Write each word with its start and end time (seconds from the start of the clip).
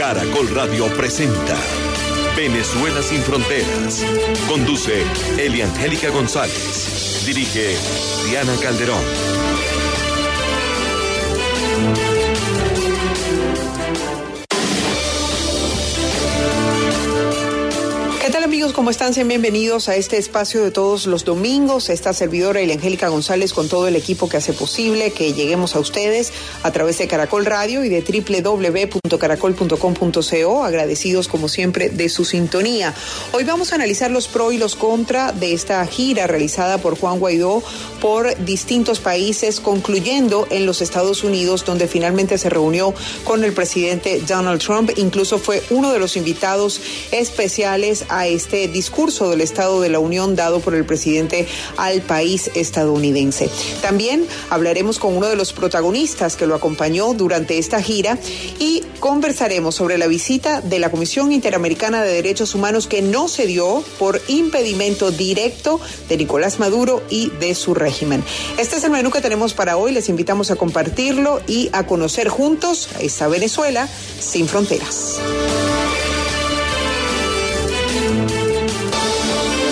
Caracol 0.00 0.48
Radio 0.54 0.86
presenta 0.96 1.54
Venezuela 2.34 3.02
sin 3.02 3.20
fronteras. 3.20 4.02
Conduce 4.48 5.04
Eliangélica 5.36 6.08
González. 6.08 7.22
Dirige 7.26 7.76
Diana 8.26 8.56
Calderón. 8.62 9.49
¿Cómo 18.60 18.90
están? 18.90 19.14
Sean 19.14 19.26
bienvenidos 19.26 19.88
a 19.88 19.96
este 19.96 20.18
espacio 20.18 20.62
de 20.62 20.70
todos 20.70 21.06
los 21.06 21.24
domingos. 21.24 21.88
Esta 21.88 22.12
servidora 22.12 22.60
Angélica 22.60 23.08
González 23.08 23.54
con 23.54 23.70
todo 23.70 23.88
el 23.88 23.96
equipo 23.96 24.28
que 24.28 24.36
hace 24.36 24.52
posible 24.52 25.12
que 25.12 25.32
lleguemos 25.32 25.76
a 25.76 25.80
ustedes 25.80 26.30
a 26.62 26.70
través 26.70 26.98
de 26.98 27.08
Caracol 27.08 27.46
Radio 27.46 27.82
y 27.84 27.88
de 27.88 28.02
www.caracol.com.co. 28.02 30.62
Agradecidos 30.62 31.26
como 31.26 31.48
siempre 31.48 31.88
de 31.88 32.10
su 32.10 32.26
sintonía. 32.26 32.92
Hoy 33.32 33.44
vamos 33.44 33.72
a 33.72 33.76
analizar 33.76 34.10
los 34.10 34.28
pro 34.28 34.52
y 34.52 34.58
los 34.58 34.76
contra 34.76 35.32
de 35.32 35.54
esta 35.54 35.86
gira 35.86 36.26
realizada 36.26 36.76
por 36.76 36.98
Juan 36.98 37.18
Guaidó 37.18 37.62
por 38.02 38.44
distintos 38.44 39.00
países, 39.00 39.60
concluyendo 39.60 40.46
en 40.50 40.66
los 40.66 40.82
Estados 40.82 41.24
Unidos, 41.24 41.64
donde 41.64 41.88
finalmente 41.88 42.36
se 42.36 42.50
reunió 42.50 42.92
con 43.24 43.42
el 43.42 43.54
presidente 43.54 44.20
Donald 44.28 44.60
Trump. 44.60 44.90
Incluso 44.96 45.38
fue 45.38 45.62
uno 45.70 45.90
de 45.92 45.98
los 45.98 46.18
invitados 46.18 46.82
especiales 47.10 48.04
a 48.10 48.26
este 48.26 48.49
discurso 48.50 49.30
del 49.30 49.40
Estado 49.40 49.80
de 49.80 49.88
la 49.88 49.98
Unión 49.98 50.36
dado 50.36 50.60
por 50.60 50.74
el 50.74 50.84
presidente 50.84 51.46
al 51.76 52.00
país 52.02 52.50
estadounidense. 52.54 53.48
También 53.82 54.26
hablaremos 54.50 54.98
con 54.98 55.16
uno 55.16 55.28
de 55.28 55.36
los 55.36 55.52
protagonistas 55.52 56.36
que 56.36 56.46
lo 56.46 56.54
acompañó 56.54 57.14
durante 57.14 57.58
esta 57.58 57.82
gira 57.82 58.18
y 58.58 58.84
conversaremos 59.00 59.74
sobre 59.74 59.98
la 59.98 60.06
visita 60.06 60.60
de 60.60 60.78
la 60.78 60.90
Comisión 60.90 61.32
Interamericana 61.32 62.02
de 62.02 62.12
Derechos 62.12 62.54
Humanos 62.54 62.86
que 62.86 63.02
no 63.02 63.28
se 63.28 63.46
dio 63.46 63.82
por 63.98 64.20
impedimento 64.28 65.10
directo 65.10 65.80
de 66.08 66.16
Nicolás 66.16 66.58
Maduro 66.58 67.02
y 67.08 67.30
de 67.40 67.54
su 67.54 67.74
régimen. 67.74 68.22
Este 68.58 68.76
es 68.76 68.84
el 68.84 68.90
menú 68.90 69.10
que 69.10 69.20
tenemos 69.20 69.54
para 69.54 69.76
hoy. 69.76 69.92
Les 69.92 70.08
invitamos 70.08 70.50
a 70.50 70.56
compartirlo 70.56 71.40
y 71.46 71.70
a 71.72 71.86
conocer 71.86 72.28
juntos 72.28 72.88
a 72.96 73.00
esta 73.00 73.28
Venezuela 73.28 73.88
sin 74.20 74.48
fronteras. 74.48 75.18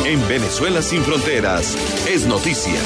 En 0.08 0.26
Venezuela 0.26 0.80
sin 0.80 1.02
fronteras 1.02 1.76
es 2.08 2.24
noticia. 2.24 2.80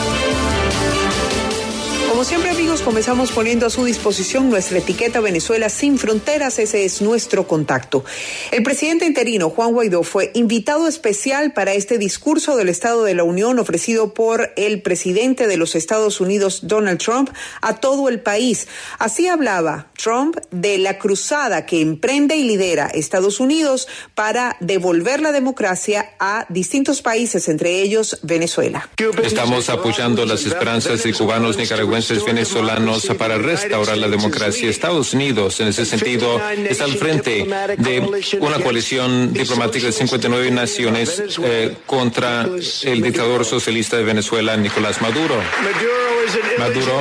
Como 2.23 2.29
siempre 2.29 2.51
amigos, 2.51 2.83
comenzamos 2.83 3.33
poniendo 3.33 3.67
a 3.67 3.71
su 3.71 3.85
disposición 3.85 4.49
nuestra 4.49 4.79
etiqueta 4.79 5.19
Venezuela 5.19 5.69
sin 5.69 5.99
fronteras, 5.99 6.61
ese 6.61 6.85
es 6.85 7.03
nuestro 7.03 7.49
contacto. 7.49 8.05
El 8.53 8.63
presidente 8.63 9.07
interino 9.07 9.51
Juan 9.51 9.73
Guaidó 9.73 10.05
fue 10.05 10.31
invitado 10.35 10.87
especial 10.87 11.53
para 11.53 11.75
este 11.75 11.99
discurso 11.99 12.55
del 12.55 12.69
Estado 12.69 13.03
de 13.03 13.17
la 13.17 13.25
Unión 13.25 13.59
ofrecido 13.59 14.15
por 14.15 14.53
el 14.55 14.83
presidente 14.83 15.49
de 15.49 15.57
los 15.57 15.75
Estados 15.75 16.21
Unidos, 16.21 16.61
Donald 16.63 17.01
Trump, 17.01 17.29
a 17.61 17.81
todo 17.81 18.09
el 18.09 18.21
país. 18.21 18.69
Así 19.01 19.27
hablaba 19.27 19.89
Trump 20.01 20.37
de 20.53 20.79
la 20.79 20.99
cruzada 20.99 21.67
que 21.67 21.81
emprende 21.81 22.37
y 22.37 22.45
lidera 22.45 22.87
Estados 22.87 23.41
Unidos 23.41 23.89
para 24.15 24.57
devolver 24.61 25.21
la 25.21 25.33
democracia 25.33 26.15
a 26.21 26.47
distintos 26.51 27.03
países, 27.03 27.49
entre 27.49 27.81
ellos 27.81 28.21
Venezuela. 28.23 28.89
Estamos 29.25 29.69
apoyando 29.71 30.25
las 30.25 30.47
esperanzas 30.47 31.03
de 31.03 31.13
cubanos, 31.15 31.57
nicaragüenses, 31.57 32.12
venezolanos 32.25 33.07
para 33.19 33.39
restaurar 33.39 33.97
la 33.99 34.09
democracia. 34.09 34.69
Estados 34.69 35.15
Unidos, 35.15 35.61
en 35.61 35.69
ese 35.69 35.85
sentido, 35.85 36.41
está 36.69 36.85
al 36.85 36.97
frente 36.97 37.47
de 37.79 38.39
una 38.41 38.59
coalición 38.59 39.33
diplomática 39.33 39.87
de 39.87 39.93
59 39.93 40.51
naciones 40.51 41.23
eh, 41.43 41.77
contra 41.87 42.49
el 42.83 43.03
dictador 43.03 43.45
socialista 43.45 43.97
de 43.97 44.05
Venezuela, 44.05 44.57
Nicolás 44.57 45.01
Maduro. 45.01 45.37
Maduro 46.59 47.01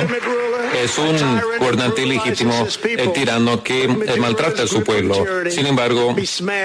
es 0.80 0.98
un 0.98 1.40
gobernante 1.58 2.02
ilegítimo, 2.02 2.66
el 2.84 3.12
tirano 3.12 3.62
que 3.62 3.84
eh, 3.84 3.88
maltrata 4.18 4.64
a 4.64 4.66
su 4.66 4.82
pueblo. 4.82 5.24
Sin 5.50 5.66
embargo, 5.66 6.16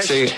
se 0.02 0.34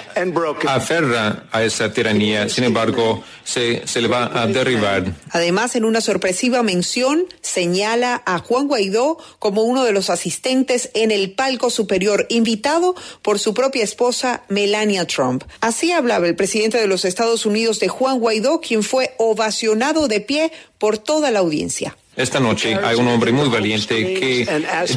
aferra 0.67 1.43
a 1.51 1.63
esa 1.63 1.91
tiranía. 1.91 2.49
Sin 2.49 2.63
embargo, 2.63 3.23
se, 3.43 3.87
se 3.87 4.01
le 4.01 4.07
va 4.07 4.41
a 4.41 4.47
derribar. 4.47 5.05
Además, 5.31 5.75
en 5.75 5.85
una 5.85 6.01
sorpresiva 6.01 6.63
mención, 6.63 7.25
señala 7.41 7.98
a 8.03 8.39
Juan 8.39 8.67
Guaidó 8.67 9.17
como 9.39 9.63
uno 9.63 9.83
de 9.83 9.91
los 9.91 10.09
asistentes 10.09 10.89
en 10.93 11.11
el 11.11 11.31
palco 11.31 11.69
superior, 11.69 12.25
invitado 12.29 12.95
por 13.21 13.39
su 13.39 13.53
propia 13.53 13.83
esposa, 13.83 14.43
Melania 14.49 15.05
Trump. 15.05 15.43
Así 15.61 15.91
hablaba 15.91 16.27
el 16.27 16.35
presidente 16.35 16.79
de 16.79 16.87
los 16.87 17.05
Estados 17.05 17.45
Unidos 17.45 17.79
de 17.79 17.87
Juan 17.87 18.19
Guaidó, 18.19 18.61
quien 18.61 18.83
fue 18.83 19.13
ovacionado 19.17 20.07
de 20.07 20.21
pie 20.21 20.51
por 20.77 20.97
toda 20.97 21.31
la 21.31 21.39
audiencia. 21.39 21.95
Esta 22.19 22.41
noche 22.41 22.75
hay 22.75 22.97
un 22.97 23.07
hombre 23.07 23.31
muy 23.31 23.47
valiente 23.47 23.95
que 24.13 24.45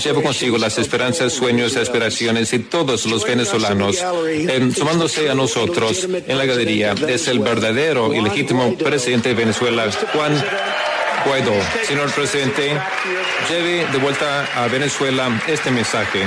lleva 0.02 0.22
consigo 0.22 0.58
las 0.58 0.76
esperanzas, 0.78 1.32
sueños, 1.32 1.76
aspiraciones 1.76 2.50
de 2.50 2.58
todos 2.58 3.06
los 3.06 3.24
venezolanos, 3.24 3.96
eh, 4.26 4.70
sumándose 4.76 5.30
a 5.30 5.34
nosotros 5.34 6.02
en 6.04 6.36
la 6.36 6.44
galería. 6.44 6.96
Es 7.06 7.28
el 7.28 7.38
verdadero 7.38 8.12
y 8.12 8.20
legítimo 8.20 8.76
presidente 8.76 9.28
de 9.28 9.34
Venezuela, 9.36 9.88
Juan 10.12 10.34
Guaidó. 11.27 11.53
Señor 11.87 12.10
presidente, 12.10 12.78
lleve 13.49 13.87
de 13.91 13.99
vuelta 13.99 14.47
a 14.56 14.69
Venezuela 14.69 15.28
este 15.47 15.71
mensaje. 15.71 16.25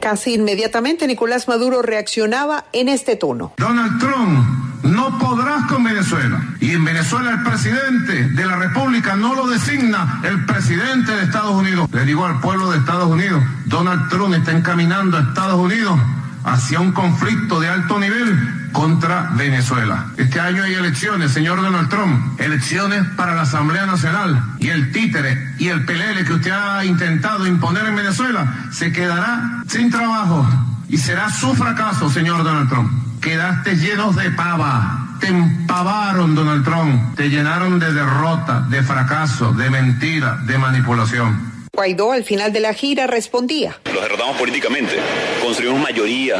Casi 0.00 0.34
inmediatamente 0.34 1.06
Nicolás 1.06 1.46
Maduro 1.46 1.82
reaccionaba 1.82 2.64
en 2.72 2.88
este 2.88 3.16
tono. 3.16 3.52
Donald 3.58 4.00
Trump, 4.00 4.84
no 4.84 5.18
podrás 5.18 5.66
con 5.66 5.84
Venezuela. 5.84 6.42
Y 6.60 6.70
en 6.70 6.84
Venezuela 6.84 7.32
el 7.32 7.42
presidente 7.42 8.28
de 8.30 8.46
la 8.46 8.56
República 8.56 9.16
no 9.16 9.34
lo 9.34 9.46
designa 9.46 10.20
el 10.24 10.46
presidente 10.46 11.12
de 11.12 11.24
Estados 11.24 11.52
Unidos. 11.52 11.88
Le 11.92 12.04
digo 12.06 12.24
al 12.24 12.40
pueblo 12.40 12.70
de 12.70 12.78
Estados 12.78 13.08
Unidos, 13.08 13.42
Donald 13.66 14.08
Trump 14.08 14.34
está 14.34 14.52
encaminando 14.52 15.18
a 15.18 15.20
Estados 15.20 15.58
Unidos 15.58 15.98
hacia 16.44 16.80
un 16.80 16.92
conflicto 16.92 17.60
de 17.60 17.68
alto 17.68 17.98
nivel 17.98 18.59
contra 18.72 19.30
Venezuela. 19.36 20.06
Este 20.16 20.40
año 20.40 20.62
hay 20.62 20.74
elecciones, 20.74 21.32
señor 21.32 21.60
Donald 21.60 21.88
Trump, 21.88 22.40
elecciones 22.40 23.04
para 23.16 23.34
la 23.34 23.42
Asamblea 23.42 23.86
Nacional 23.86 24.42
y 24.58 24.68
el 24.68 24.92
títere 24.92 25.54
y 25.58 25.68
el 25.68 25.84
pelele 25.84 26.24
que 26.24 26.34
usted 26.34 26.52
ha 26.52 26.84
intentado 26.84 27.46
imponer 27.46 27.86
en 27.86 27.96
Venezuela 27.96 28.46
se 28.70 28.92
quedará 28.92 29.62
sin 29.66 29.90
trabajo 29.90 30.46
y 30.88 30.98
será 30.98 31.30
su 31.30 31.54
fracaso, 31.54 32.10
señor 32.10 32.42
Donald 32.42 32.68
Trump. 32.68 32.90
Quedaste 33.20 33.76
llenos 33.76 34.16
de 34.16 34.30
pava. 34.30 35.06
Te 35.20 35.28
empavaron, 35.28 36.34
Donald 36.34 36.64
Trump. 36.64 37.14
Te 37.14 37.28
llenaron 37.28 37.78
de 37.78 37.92
derrota, 37.92 38.62
de 38.62 38.82
fracaso, 38.82 39.52
de 39.52 39.68
mentira, 39.68 40.36
de 40.46 40.56
manipulación. 40.56 41.49
Guaidó 41.80 42.12
al 42.12 42.24
final 42.24 42.52
de 42.52 42.60
la 42.60 42.74
gira 42.74 43.06
respondía. 43.06 43.80
Los 43.90 44.02
derrotamos 44.02 44.36
políticamente, 44.36 44.96
construimos 45.42 45.80
mayoría 45.80 46.36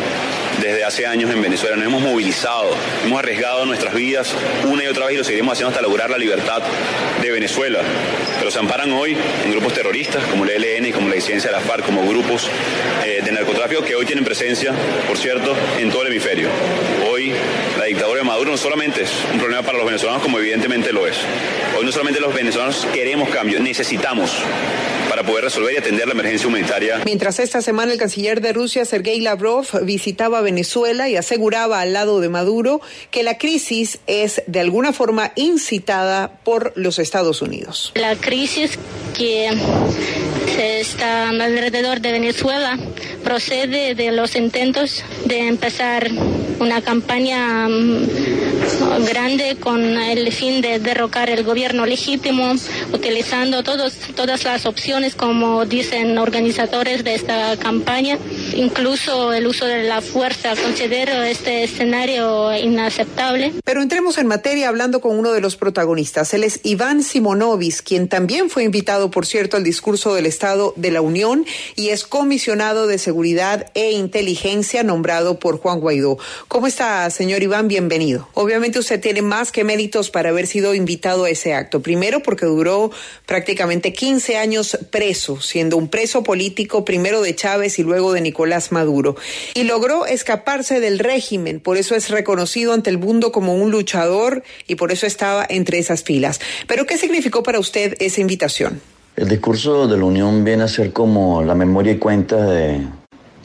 desde 0.60 0.84
hace 0.84 1.06
años 1.06 1.30
en 1.30 1.40
Venezuela, 1.40 1.76
nos 1.76 1.86
hemos 1.86 2.02
movilizado, 2.02 2.68
hemos 3.06 3.18
arriesgado 3.18 3.64
nuestras 3.64 3.94
vidas 3.94 4.34
una 4.70 4.84
y 4.84 4.88
otra 4.88 5.06
vez 5.06 5.14
y 5.14 5.16
lo 5.16 5.24
seguiremos 5.24 5.54
haciendo 5.54 5.70
hasta 5.70 5.80
lograr 5.80 6.10
la 6.10 6.18
libertad 6.18 6.60
de 7.22 7.30
Venezuela. 7.30 7.78
Pero 8.38 8.50
se 8.50 8.58
amparan 8.58 8.92
hoy 8.92 9.16
en 9.42 9.50
grupos 9.50 9.72
terroristas 9.72 10.22
como 10.26 10.44
el 10.44 10.62
ELN 10.62 10.92
como 10.92 11.08
la 11.08 11.14
disidencia 11.14 11.50
de 11.50 11.56
la 11.56 11.62
FARC, 11.62 11.86
como 11.86 12.06
grupos 12.06 12.46
eh, 13.06 13.22
de 13.24 13.32
narcotráfico 13.32 13.82
que 13.82 13.94
hoy 13.94 14.04
tienen 14.04 14.26
presencia, 14.26 14.74
por 15.08 15.16
cierto, 15.16 15.56
en 15.78 15.90
todo 15.90 16.02
el 16.02 16.08
hemisferio. 16.08 16.50
Hoy 17.10 17.32
la 17.78 17.86
dictadura 17.86 18.18
de 18.20 18.26
Maduro 18.26 18.50
no 18.50 18.58
solamente 18.58 19.04
es 19.04 19.10
un 19.32 19.38
problema 19.38 19.62
para 19.62 19.78
los 19.78 19.86
venezolanos, 19.86 20.22
como 20.22 20.38
evidentemente 20.38 20.92
lo 20.92 21.06
es. 21.06 21.16
Hoy 21.78 21.86
no 21.86 21.92
solamente 21.92 22.20
los 22.20 22.34
venezolanos 22.34 22.86
queremos 22.92 23.30
cambio, 23.30 23.58
necesitamos 23.58 24.30
para 25.20 25.32
poder 25.32 25.44
resolver 25.44 25.74
y 25.74 25.76
atender 25.76 26.06
la 26.06 26.14
emergencia 26.14 26.48
humanitaria. 26.48 27.02
Mientras 27.04 27.38
esta 27.40 27.60
semana 27.60 27.92
el 27.92 27.98
canciller 27.98 28.40
de 28.40 28.54
Rusia, 28.54 28.86
Sergei 28.86 29.20
Lavrov, 29.20 29.66
visitaba 29.82 30.40
Venezuela 30.40 31.10
y 31.10 31.16
aseguraba 31.16 31.80
al 31.80 31.92
lado 31.92 32.20
de 32.20 32.30
Maduro 32.30 32.80
que 33.10 33.22
la 33.22 33.36
crisis 33.36 33.98
es 34.06 34.42
de 34.46 34.60
alguna 34.60 34.94
forma 34.94 35.32
incitada 35.36 36.38
por 36.42 36.72
los 36.74 36.98
Estados 36.98 37.42
Unidos. 37.42 37.92
La 37.96 38.16
crisis 38.16 38.78
que 39.14 39.50
está 40.80 41.28
alrededor 41.28 42.00
de 42.00 42.12
Venezuela 42.12 42.78
procede 43.22 43.94
de 43.94 44.12
los 44.12 44.34
intentos 44.36 45.04
de 45.26 45.48
empezar 45.48 46.08
una 46.60 46.82
campaña 46.82 47.68
mm, 47.68 48.08
grande 49.08 49.56
con 49.58 49.80
el 49.82 50.30
fin 50.32 50.60
de 50.60 50.78
derrocar 50.78 51.30
el 51.30 51.42
gobierno 51.42 51.86
legítimo, 51.86 52.54
utilizando 52.92 53.62
todos, 53.62 53.94
todas 54.14 54.44
las 54.44 54.66
opciones, 54.66 55.14
como 55.14 55.64
dicen 55.64 56.18
organizadores 56.18 57.02
de 57.04 57.14
esta 57.14 57.56
campaña, 57.56 58.18
incluso 58.54 59.32
el 59.32 59.46
uso 59.46 59.66
de 59.66 59.84
la 59.84 60.00
fuerza. 60.00 60.54
Considero 60.54 61.22
este 61.22 61.64
escenario 61.64 62.54
inaceptable. 62.56 63.52
Pero 63.64 63.82
entremos 63.82 64.18
en 64.18 64.26
materia 64.26 64.68
hablando 64.68 65.00
con 65.00 65.18
uno 65.18 65.32
de 65.32 65.40
los 65.40 65.56
protagonistas. 65.56 66.34
Él 66.34 66.44
es 66.44 66.60
Iván 66.62 67.02
Simonovis, 67.02 67.82
quien 67.82 68.08
también 68.08 68.50
fue 68.50 68.64
invitado, 68.64 69.10
por 69.10 69.26
cierto, 69.26 69.56
al 69.56 69.64
discurso 69.64 70.14
del 70.14 70.26
Estado 70.26 70.74
de 70.76 70.90
la 70.90 71.00
Unión 71.00 71.46
y 71.76 71.88
es 71.88 72.04
comisionado 72.04 72.86
de 72.86 72.98
Seguridad 72.98 73.70
e 73.74 73.92
Inteligencia 73.92 74.82
nombrado 74.82 75.38
por 75.38 75.58
Juan 75.58 75.80
Guaidó. 75.80 76.18
¿Cómo 76.50 76.66
está, 76.66 77.08
señor 77.10 77.44
Iván? 77.44 77.68
Bienvenido. 77.68 78.28
Obviamente 78.34 78.80
usted 78.80 79.00
tiene 79.00 79.22
más 79.22 79.52
que 79.52 79.62
méritos 79.62 80.10
para 80.10 80.30
haber 80.30 80.48
sido 80.48 80.74
invitado 80.74 81.26
a 81.26 81.30
ese 81.30 81.54
acto. 81.54 81.80
Primero 81.80 82.24
porque 82.24 82.44
duró 82.44 82.90
prácticamente 83.24 83.92
15 83.92 84.36
años 84.36 84.76
preso, 84.90 85.40
siendo 85.40 85.76
un 85.76 85.86
preso 85.86 86.24
político 86.24 86.84
primero 86.84 87.22
de 87.22 87.36
Chávez 87.36 87.78
y 87.78 87.84
luego 87.84 88.12
de 88.12 88.20
Nicolás 88.20 88.72
Maduro. 88.72 89.14
Y 89.54 89.62
logró 89.62 90.06
escaparse 90.06 90.80
del 90.80 90.98
régimen, 90.98 91.60
por 91.60 91.76
eso 91.76 91.94
es 91.94 92.10
reconocido 92.10 92.72
ante 92.72 92.90
el 92.90 92.98
mundo 92.98 93.30
como 93.30 93.54
un 93.54 93.70
luchador 93.70 94.42
y 94.66 94.74
por 94.74 94.90
eso 94.90 95.06
estaba 95.06 95.46
entre 95.48 95.78
esas 95.78 96.02
filas. 96.02 96.40
Pero 96.66 96.84
¿qué 96.84 96.98
significó 96.98 97.44
para 97.44 97.60
usted 97.60 97.94
esa 98.00 98.20
invitación? 98.20 98.80
El 99.14 99.28
discurso 99.28 99.86
de 99.86 99.96
la 99.96 100.04
Unión 100.04 100.42
viene 100.42 100.64
a 100.64 100.68
ser 100.68 100.92
como 100.92 101.44
la 101.44 101.54
memoria 101.54 101.92
y 101.92 101.98
cuenta 101.98 102.44
de, 102.44 102.88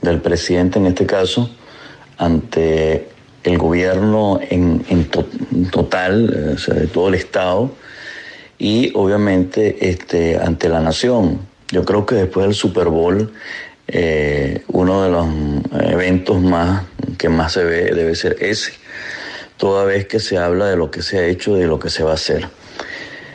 del 0.02 0.22
presidente 0.22 0.80
en 0.80 0.88
este 0.88 1.06
caso 1.06 1.52
ante 2.17 3.07
el 3.44 3.57
gobierno 3.57 4.39
en, 4.41 5.09
total, 5.71 6.53
o 6.56 6.57
sea, 6.57 6.73
de 6.73 6.88
todo 6.88 7.09
el 7.09 7.15
Estado 7.15 7.71
y 8.57 8.91
obviamente 8.95 9.89
este, 9.89 10.38
ante 10.38 10.69
la 10.69 10.79
nación. 10.79 11.39
Yo 11.69 11.83
creo 11.83 12.06
que 12.06 12.15
después 12.15 12.45
del 12.45 12.56
Super 12.56 12.88
Bowl, 12.88 13.31
eh, 13.88 14.63
uno 14.69 15.03
de 15.03 15.09
los 15.09 15.27
eventos 15.91 16.41
más 16.41 16.83
que 17.17 17.29
más 17.29 17.53
se 17.53 17.63
ve 17.63 17.91
debe 17.94 18.15
ser 18.15 18.38
ese, 18.39 18.73
toda 19.57 19.85
vez 19.85 20.07
que 20.07 20.19
se 20.19 20.38
habla 20.38 20.65
de 20.65 20.75
lo 20.75 20.89
que 20.89 21.01
se 21.01 21.19
ha 21.19 21.25
hecho 21.25 21.56
y 21.57 21.61
de 21.61 21.68
lo 21.68 21.79
que 21.79 21.89
se 21.89 22.03
va 22.03 22.11
a 22.11 22.15
hacer. 22.15 22.47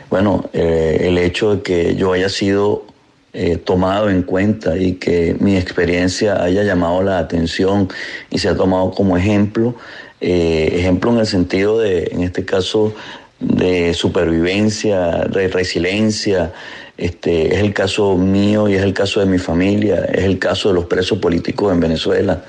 Bueno, 0.09 0.49
eh, 0.53 1.03
el 1.05 1.17
hecho 1.17 1.55
de 1.55 1.61
que 1.61 1.95
yo 1.95 2.11
haya 2.11 2.29
sido 2.29 2.85
eh, 3.33 3.55
tomado 3.55 4.09
en 4.09 4.23
cuenta 4.23 4.77
y 4.77 4.95
que 4.95 5.37
mi 5.39 5.55
experiencia 5.55 6.43
haya 6.43 6.63
llamado 6.63 7.01
la 7.01 7.17
atención 7.17 7.87
y 8.29 8.39
se 8.39 8.49
ha 8.49 8.55
tomado 8.55 8.91
como 8.91 9.15
ejemplo, 9.15 9.75
eh, 10.19 10.69
ejemplo 10.73 11.11
en 11.11 11.19
el 11.19 11.25
sentido 11.25 11.79
de, 11.79 12.09
en 12.11 12.23
este 12.23 12.43
caso, 12.43 12.93
de 13.39 13.93
supervivencia, 13.93 15.25
de 15.31 15.47
resiliencia. 15.47 16.51
Este, 16.97 17.55
es 17.55 17.61
el 17.61 17.73
caso 17.73 18.15
mío 18.17 18.67
y 18.67 18.75
es 18.75 18.83
el 18.83 18.93
caso 18.93 19.21
de 19.21 19.25
mi 19.25 19.39
familia, 19.39 20.05
es 20.13 20.25
el 20.25 20.37
caso 20.37 20.69
de 20.69 20.75
los 20.75 20.85
presos 20.85 21.17
políticos 21.19 21.71
en 21.71 21.79
Venezuela. 21.79 22.43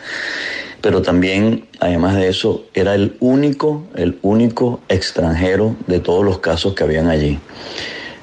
Pero 0.80 1.00
también, 1.00 1.66
además 1.78 2.16
de 2.16 2.28
eso, 2.28 2.64
era 2.74 2.94
el 2.96 3.16
único, 3.20 3.84
el 3.94 4.18
único 4.22 4.80
extranjero 4.88 5.76
de 5.86 6.00
todos 6.00 6.24
los 6.24 6.40
casos 6.40 6.74
que 6.74 6.82
habían 6.82 7.08
allí. 7.08 7.38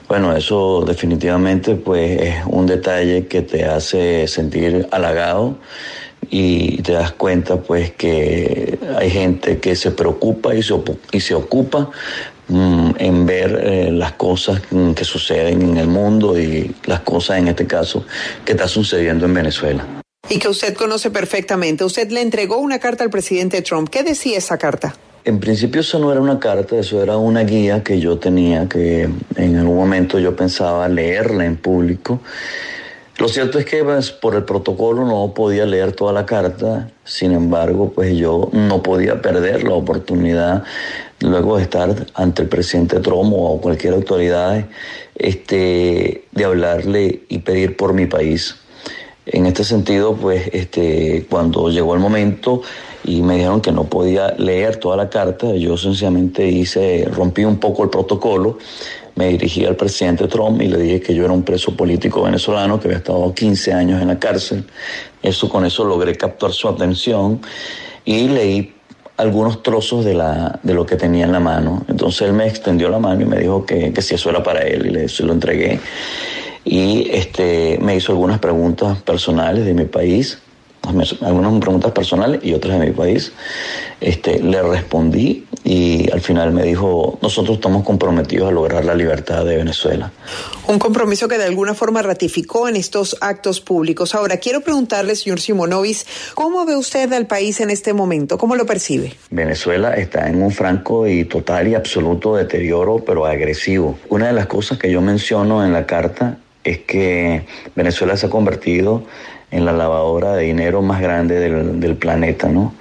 Bueno, 0.10 0.36
eso 0.36 0.84
definitivamente 0.88 1.76
pues 1.76 2.20
es 2.20 2.36
un 2.48 2.66
detalle 2.66 3.28
que 3.28 3.44
te 3.44 3.64
hace 3.64 4.28
sentir 4.28 4.88
halagado 4.90 5.60
y 6.32 6.82
te 6.82 6.94
das 6.94 7.12
cuenta 7.12 7.58
pues 7.58 7.92
que 7.92 8.80
hay 8.98 9.12
gente 9.12 9.60
que 9.60 9.76
se 9.76 9.92
preocupa 9.92 10.56
y 10.56 10.64
se, 10.64 10.74
y 11.12 11.20
se 11.20 11.36
ocupa 11.36 11.92
mm, 12.48 12.90
en 12.98 13.26
ver 13.28 13.62
eh, 13.64 13.92
las 13.92 14.14
cosas 14.14 14.64
que 14.96 15.04
suceden 15.04 15.62
en 15.62 15.78
el 15.78 15.88
mundo 15.88 16.40
y 16.40 16.76
las 16.86 17.02
cosas 17.02 17.38
en 17.38 17.50
este 17.50 17.68
caso 17.68 18.04
que 18.44 18.54
está 18.54 18.68
sucediendo 18.68 19.28
en 19.28 19.36
Venezuela. 19.36 19.86
Y 20.28 20.40
que 20.40 20.50
usted 20.50 20.74
conoce 20.74 21.12
perfectamente. 21.12 21.84
Usted 21.84 22.10
le 22.10 22.22
entregó 22.22 22.58
una 22.58 22.80
carta 22.80 23.04
al 23.04 23.12
presidente 23.12 23.62
Trump. 23.62 23.90
¿Qué 23.90 24.02
decía 24.02 24.40
esa 24.40 24.58
carta? 24.58 24.96
En 25.30 25.40
principio 25.40 25.82
eso 25.82 26.00
no 26.00 26.12
era 26.12 26.20
una 26.20 26.40
carta, 26.40 26.76
eso 26.76 27.04
era 27.04 27.16
una 27.18 27.44
guía 27.44 27.84
que 27.84 28.00
yo 28.00 28.18
tenía, 28.18 28.68
que 28.68 29.08
en 29.36 29.58
algún 29.58 29.76
momento 29.76 30.18
yo 30.18 30.36
pensaba 30.36 30.90
leerla 30.90 31.46
en 31.46 31.56
público. 31.56 32.20
Lo 33.20 33.28
cierto 33.28 33.60
es 33.60 33.66
que 33.66 33.84
pues, 33.84 34.10
por 34.10 34.34
el 34.34 34.44
protocolo 34.44 35.06
no 35.06 35.32
podía 35.36 35.68
leer 35.68 35.92
toda 35.92 36.14
la 36.14 36.26
carta, 36.26 36.90
sin 37.04 37.34
embargo, 37.34 37.92
pues 37.94 38.18
yo 38.18 38.50
no 38.54 38.82
podía 38.82 39.22
perder 39.22 39.66
la 39.66 39.76
oportunidad 39.76 40.64
luego 41.20 41.58
de 41.58 41.64
estar 41.64 42.08
ante 42.16 42.42
el 42.42 42.50
presidente 42.50 43.00
Trump 43.00 43.32
o 43.36 43.62
cualquier 43.62 43.94
autoridad 43.94 44.66
este, 45.14 46.24
de 46.32 46.44
hablarle 46.44 47.22
y 47.30 47.38
pedir 47.38 47.78
por 47.78 47.94
mi 47.94 48.08
país. 48.08 48.56
En 49.28 49.46
este 49.46 49.64
sentido, 49.64 50.16
pues 50.16 50.50
este, 50.54 51.28
cuando 51.30 51.70
llegó 51.70 51.94
el 51.94 52.00
momento, 52.00 52.64
y 53.10 53.24
me 53.24 53.36
dijeron 53.36 53.60
que 53.60 53.72
no 53.72 53.86
podía 53.86 54.36
leer 54.38 54.76
toda 54.76 54.96
la 54.96 55.10
carta. 55.10 55.56
Yo 55.56 55.76
sencillamente 55.78 56.46
hice, 56.48 57.08
rompí 57.12 57.44
un 57.44 57.58
poco 57.58 57.84
el 57.84 57.90
protocolo, 57.90 58.60
me 59.16 59.30
dirigí 59.30 59.66
al 59.66 59.76
presidente 59.76 60.28
Trump 60.28 60.62
y 60.62 60.68
le 60.68 60.78
dije 60.78 61.02
que 61.02 61.16
yo 61.16 61.26
era 61.26 61.34
un 61.34 61.42
preso 61.42 61.76
político 61.76 62.22
venezolano 62.22 62.80
que 62.80 62.88
había 62.88 63.00
estado 63.00 63.34
15 63.34 63.74
años 63.74 64.00
en 64.00 64.10
la 64.10 64.20
cárcel. 64.20 64.64
Eso 65.24 65.50
con 65.50 65.66
eso 65.66 65.84
logré 65.84 66.16
captar 66.16 66.54
su 66.54 66.68
atención 66.68 67.42
y 68.06 68.28
leí 68.28 68.76
algunos 69.18 69.64
trozos 69.64 70.06
de, 70.06 70.14
la, 70.14 70.60
de 70.62 70.76
lo 70.76 70.86
que 70.86 70.96
tenía 70.96 71.26
en 71.26 71.32
la 71.32 71.40
mano. 71.40 71.84
Entonces 71.88 72.22
él 72.22 72.34
me 72.34 72.48
extendió 72.48 72.90
la 72.90 73.00
mano 73.00 73.24
y 73.24 73.26
me 73.26 73.40
dijo 73.40 73.66
que, 73.66 73.92
que 73.92 74.02
si 74.04 74.14
eso 74.14 74.30
era 74.30 74.44
para 74.44 74.62
él 74.62 74.86
y 74.86 74.90
le, 74.92 75.10
se 75.10 75.24
lo 75.24 75.34
entregué. 75.34 75.80
Y 76.64 77.10
este, 77.10 77.80
me 77.82 77.96
hizo 77.96 78.12
algunas 78.12 78.38
preguntas 78.38 79.02
personales 79.02 79.66
de 79.66 79.74
mi 79.74 79.86
país 79.86 80.38
algunas 80.84 81.60
preguntas 81.60 81.92
personales 81.92 82.42
y 82.44 82.54
otras 82.54 82.80
de 82.80 82.88
mi 82.88 82.92
país. 82.92 83.32
Este, 84.02 84.40
le 84.40 84.62
respondí 84.62 85.46
y 85.64 86.10
al 86.12 86.22
final 86.22 86.52
me 86.52 86.64
dijo, 86.64 87.20
nosotros 87.22 87.58
estamos 87.58 87.84
comprometidos 87.84 88.50
a 88.50 88.52
lograr 88.52 88.86
la 88.86 88.96
libertad 88.96 89.46
de 89.46 89.58
Venezuela. 89.58 90.12
Un 90.68 90.80
compromiso 90.80 91.28
que 91.28 91.38
de 91.38 91.44
alguna 91.44 91.74
forma 91.74 92.02
ratificó 92.02 92.68
en 92.70 92.76
estos 92.76 93.18
actos 93.22 93.60
públicos. 93.60 94.16
Ahora, 94.16 94.38
quiero 94.38 94.62
preguntarle, 94.62 95.16
señor 95.16 95.40
Simonovis, 95.42 96.06
¿cómo 96.34 96.66
ve 96.66 96.78
usted 96.78 97.12
al 97.14 97.28
país 97.28 97.60
en 97.60 97.70
este 97.70 97.94
momento? 97.94 98.38
¿Cómo 98.38 98.56
lo 98.56 98.66
percibe? 98.66 99.14
Venezuela 99.30 99.96
está 99.96 100.30
en 100.30 100.42
un 100.42 100.52
franco 100.52 101.08
y 101.08 101.26
total 101.26 101.68
y 101.68 101.76
absoluto 101.76 102.36
deterioro, 102.36 103.04
pero 103.06 103.26
agresivo. 103.26 103.98
Una 104.10 104.28
de 104.28 104.34
las 104.34 104.48
cosas 104.48 104.78
que 104.78 104.92
yo 104.92 105.02
menciono 105.02 105.66
en 105.66 105.74
la 105.74 105.86
carta 105.86 106.38
es 106.64 106.80
que 106.80 107.46
Venezuela 107.76 108.16
se 108.18 108.28
ha 108.28 108.30
convertido 108.30 109.04
en 109.52 109.66
la 109.66 109.72
lavadora 109.72 110.36
de 110.36 110.44
dinero 110.44 110.82
más 110.82 111.02
grande 111.02 111.40
del, 111.40 111.96
planeta, 111.96 112.48
¿no? 112.48 112.74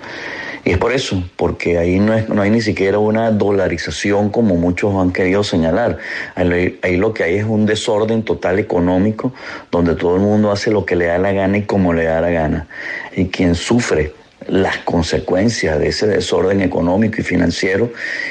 Y 0.64 0.72
es 0.72 0.78
por 0.78 0.92
eso, 0.92 1.22
porque 1.36 1.78
ahí 1.78 1.98
no, 1.98 2.12
es, 2.12 2.28
no 2.28 2.42
hay 2.42 2.50
ni 2.50 2.60
siquiera 2.60 2.98
una 2.98 3.30
dolarización 3.30 4.28
como 4.28 4.56
muchos 4.56 4.94
han 4.96 5.12
querido 5.12 5.42
señalar. 5.42 5.96
Ahí, 6.34 6.96
lo 6.96 7.14
que 7.14 7.24
hay 7.24 7.36
es 7.36 7.44
un 7.44 7.64
desorden 7.64 8.22
total 8.22 8.58
económico 8.58 9.32
donde 9.70 9.94
todo 9.94 10.16
el 10.16 10.20
mundo 10.20 10.50
hace 10.50 10.70
lo 10.70 10.84
que 10.84 10.96
le 10.96 11.06
da 11.06 11.16
la 11.16 11.32
gana 11.32 11.58
y 11.58 11.62
como 11.62 11.94
le 11.94 12.04
da 12.04 12.20
la 12.20 12.30
gana. 12.30 12.66
Y 13.16 13.26
quien 13.26 13.54
sufre 13.54 14.12
las 14.46 14.78
consecuencias 14.78 15.78
de 15.78 15.88
ese 15.88 16.06
desorden 16.06 16.60
económico 16.60 17.20
y 17.20 17.24
financiero 17.24 17.90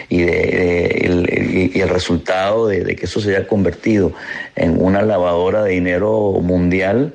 y, 0.10 0.22
de, 0.22 1.72
el, 1.74 1.89
resultado 1.89 2.67
de, 2.67 2.84
de 2.84 2.96
que 2.96 3.06
eso 3.06 3.20
se 3.20 3.36
haya 3.36 3.48
convertido 3.48 4.13
en 4.56 4.79
una 4.79 5.01
lavadora 5.01 5.63
de 5.63 5.72
dinero 5.72 6.34
mundial 6.41 7.13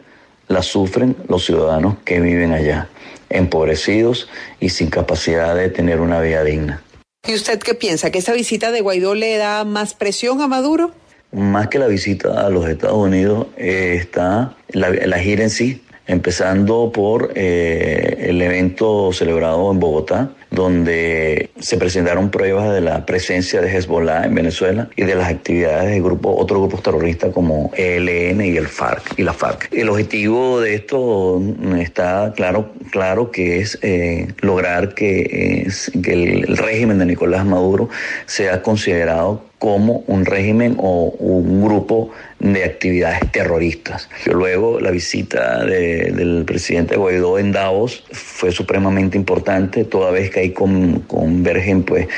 la 0.53 0.63
sufren 0.63 1.17
los 1.29 1.45
ciudadanos 1.45 1.97
que 2.05 2.21
viven 2.21 2.53
allá, 2.53 2.89
empobrecidos 3.31 4.29
y 4.61 4.69
sin 4.69 4.91
capacidad 4.91 5.55
de 5.57 5.69
tener 5.71 6.01
una 6.01 6.21
vida 6.21 6.45
digna. 6.45 6.83
¿Y 7.27 7.35
usted 7.35 7.59
qué 7.61 7.75
piensa? 7.75 8.11
¿Que 8.11 8.19
esta 8.19 8.33
visita 8.33 8.71
de 8.73 8.81
Guaidó 8.81 9.15
le 9.15 9.37
da 9.37 9.65
más 9.65 9.95
presión 9.95 10.41
a 10.41 10.49
Maduro? 10.49 10.93
Más 11.31 11.69
que 11.69 11.79
la 11.79 11.87
visita 11.87 12.47
a 12.47 12.51
los 12.51 12.69
Estados 12.69 12.99
Unidos, 12.99 13.47
eh, 13.57 13.97
está 13.99 14.55
la, 14.69 14.91
la 14.91 15.19
gira 15.19 15.45
en 15.45 15.51
sí, 15.51 15.83
empezando 16.07 16.91
por 16.93 17.33
eh, 17.35 18.27
el 18.29 18.43
evento 18.43 19.13
celebrado 19.13 19.71
en 19.71 19.81
Bogotá, 19.81 20.33
donde 20.53 21.51
se 21.59 21.79
presentaron 21.79 22.31
pruebas 22.31 22.73
de 22.73 22.81
la 22.81 23.07
presencia 23.07 23.61
de 23.61 23.75
Hezbollah 23.75 24.27
en 24.27 24.35
Venezuela 24.35 24.89
y 24.97 25.03
de 25.05 25.15
las 25.15 25.29
actividades 25.29 25.91
de 25.91 26.01
grupos, 26.01 26.35
otros 26.39 26.61
grupos 26.61 26.83
terroristas 26.83 27.33
como 27.33 27.71
ELN 27.75 28.43
y 28.43 28.57
el 28.57 28.69
FARC 28.69 29.19
y 29.19 29.23
la 29.23 29.33
FARC. 29.33 29.69
El 29.73 29.89
objetivo 29.89 30.61
de 30.61 30.75
esto 30.75 31.41
está 31.79 32.33
claro, 32.37 32.71
claro 32.91 33.31
que 33.31 33.61
es 33.61 33.79
eh, 33.83 34.29
lograr 34.41 34.95
que, 34.95 35.69
que 36.03 36.13
el 36.13 36.57
régimen 36.57 36.99
de 36.99 37.07
Nicolás 37.07 37.47
Maduro 37.47 37.89
sea 38.27 38.63
considerado 38.63 39.52
como 39.63 40.03
un 40.09 40.27
régimen 40.27 40.75
o 40.77 41.15
un 41.21 41.63
grupo 41.63 42.11
de 42.41 42.65
actividades 42.65 43.21
terroristas. 43.31 44.09
Luego 44.27 44.81
la 44.81 44.91
visita 44.91 45.65
del 45.65 46.43
presidente 46.45 46.97
Guaidó 46.97 47.39
en 47.39 47.53
Davos 47.53 48.03
fue 48.11 48.51
supremamente 48.51 49.17
importante, 49.17 49.85
toda 49.85 50.11
vez 50.11 50.31
que 50.31 50.41
ahí 50.41 50.51
convergen 50.51 51.85
pues 51.85 52.09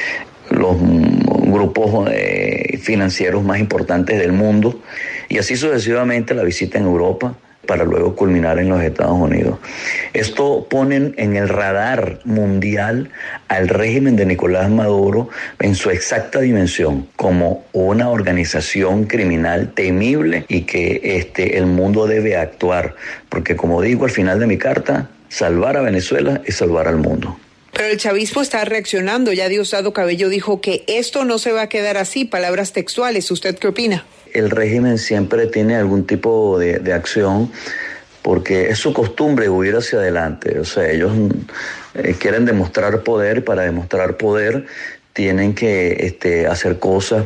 los 0.48 0.74
grupos 0.80 2.08
eh, 2.10 2.78
financieros 2.80 3.44
más 3.44 3.58
importantes 3.60 4.18
del 4.18 4.32
mundo 4.32 4.80
y 5.28 5.36
así 5.36 5.54
sucesivamente 5.54 6.32
la 6.32 6.44
visita 6.44 6.78
en 6.78 6.84
Europa 6.84 7.36
para 7.66 7.85
luego 7.85 8.14
culminar 8.14 8.59
en 8.59 8.68
los 8.68 8.83
Estados 8.83 9.18
Unidos. 9.18 9.59
Esto 10.12 10.66
pone 10.68 11.12
en 11.16 11.37
el 11.37 11.49
radar 11.49 12.21
mundial 12.25 13.11
al 13.49 13.68
régimen 13.68 14.16
de 14.16 14.26
Nicolás 14.26 14.71
Maduro 14.71 15.28
en 15.61 15.75
su 15.75 15.90
exacta 15.90 16.40
dimensión, 16.40 17.09
como 17.16 17.64
una 17.73 18.11
organización 18.11 19.04
criminal 19.04 19.73
temible 19.75 20.44
y 20.49 20.62
que 20.62 21.00
este, 21.02 21.59
el 21.59 21.66
mundo 21.66 22.06
debe 22.06 22.37
actuar, 22.37 22.94
porque 23.28 23.56
como 23.56 23.83
digo 23.83 24.04
al 24.04 24.11
final 24.11 24.40
de 24.40 24.47
mi 24.47 24.59
carta, 24.59 25.11
salvar 25.28 25.76
a 25.76 25.83
Venezuela 25.83 26.40
es 26.44 26.56
salvar 26.56 26.88
al 26.88 26.97
mundo. 26.97 27.38
Pero 27.73 27.88
el 27.88 27.99
chavismo 27.99 28.40
está 28.40 28.64
reaccionando. 28.64 29.33
Ya 29.33 29.49
Diosdado 29.49 29.92
Cabello 29.92 30.28
dijo 30.28 30.61
que 30.61 30.85
esto 30.87 31.25
no 31.25 31.38
se 31.38 31.50
va 31.50 31.62
a 31.62 31.68
quedar 31.68 31.97
así, 31.97 32.25
palabras 32.25 32.73
textuales. 32.73 33.30
¿Usted 33.30 33.59
qué 33.59 33.66
opina? 33.66 34.04
El 34.34 34.50
régimen 34.50 34.98
siempre 34.98 35.46
tiene 35.46 35.76
algún 35.76 36.06
tipo 36.06 36.58
de, 36.58 36.92
acción 36.92 37.50
porque 38.20 38.68
es 38.68 38.78
su 38.78 38.92
costumbre 38.92 39.48
huir 39.48 39.76
hacia 39.76 39.98
adelante. 39.98 40.58
O 40.60 40.64
sea, 40.64 40.90
ellos 40.90 41.12
eh, 41.94 42.14
quieren 42.18 42.44
demostrar 42.44 43.02
poder 43.02 43.38
y 43.38 43.40
para 43.40 43.62
demostrar 43.62 44.18
poder 44.18 44.66
tienen 45.14 45.54
que 45.54 45.92
este, 46.00 46.46
hacer 46.46 46.78
cosas 46.78 47.24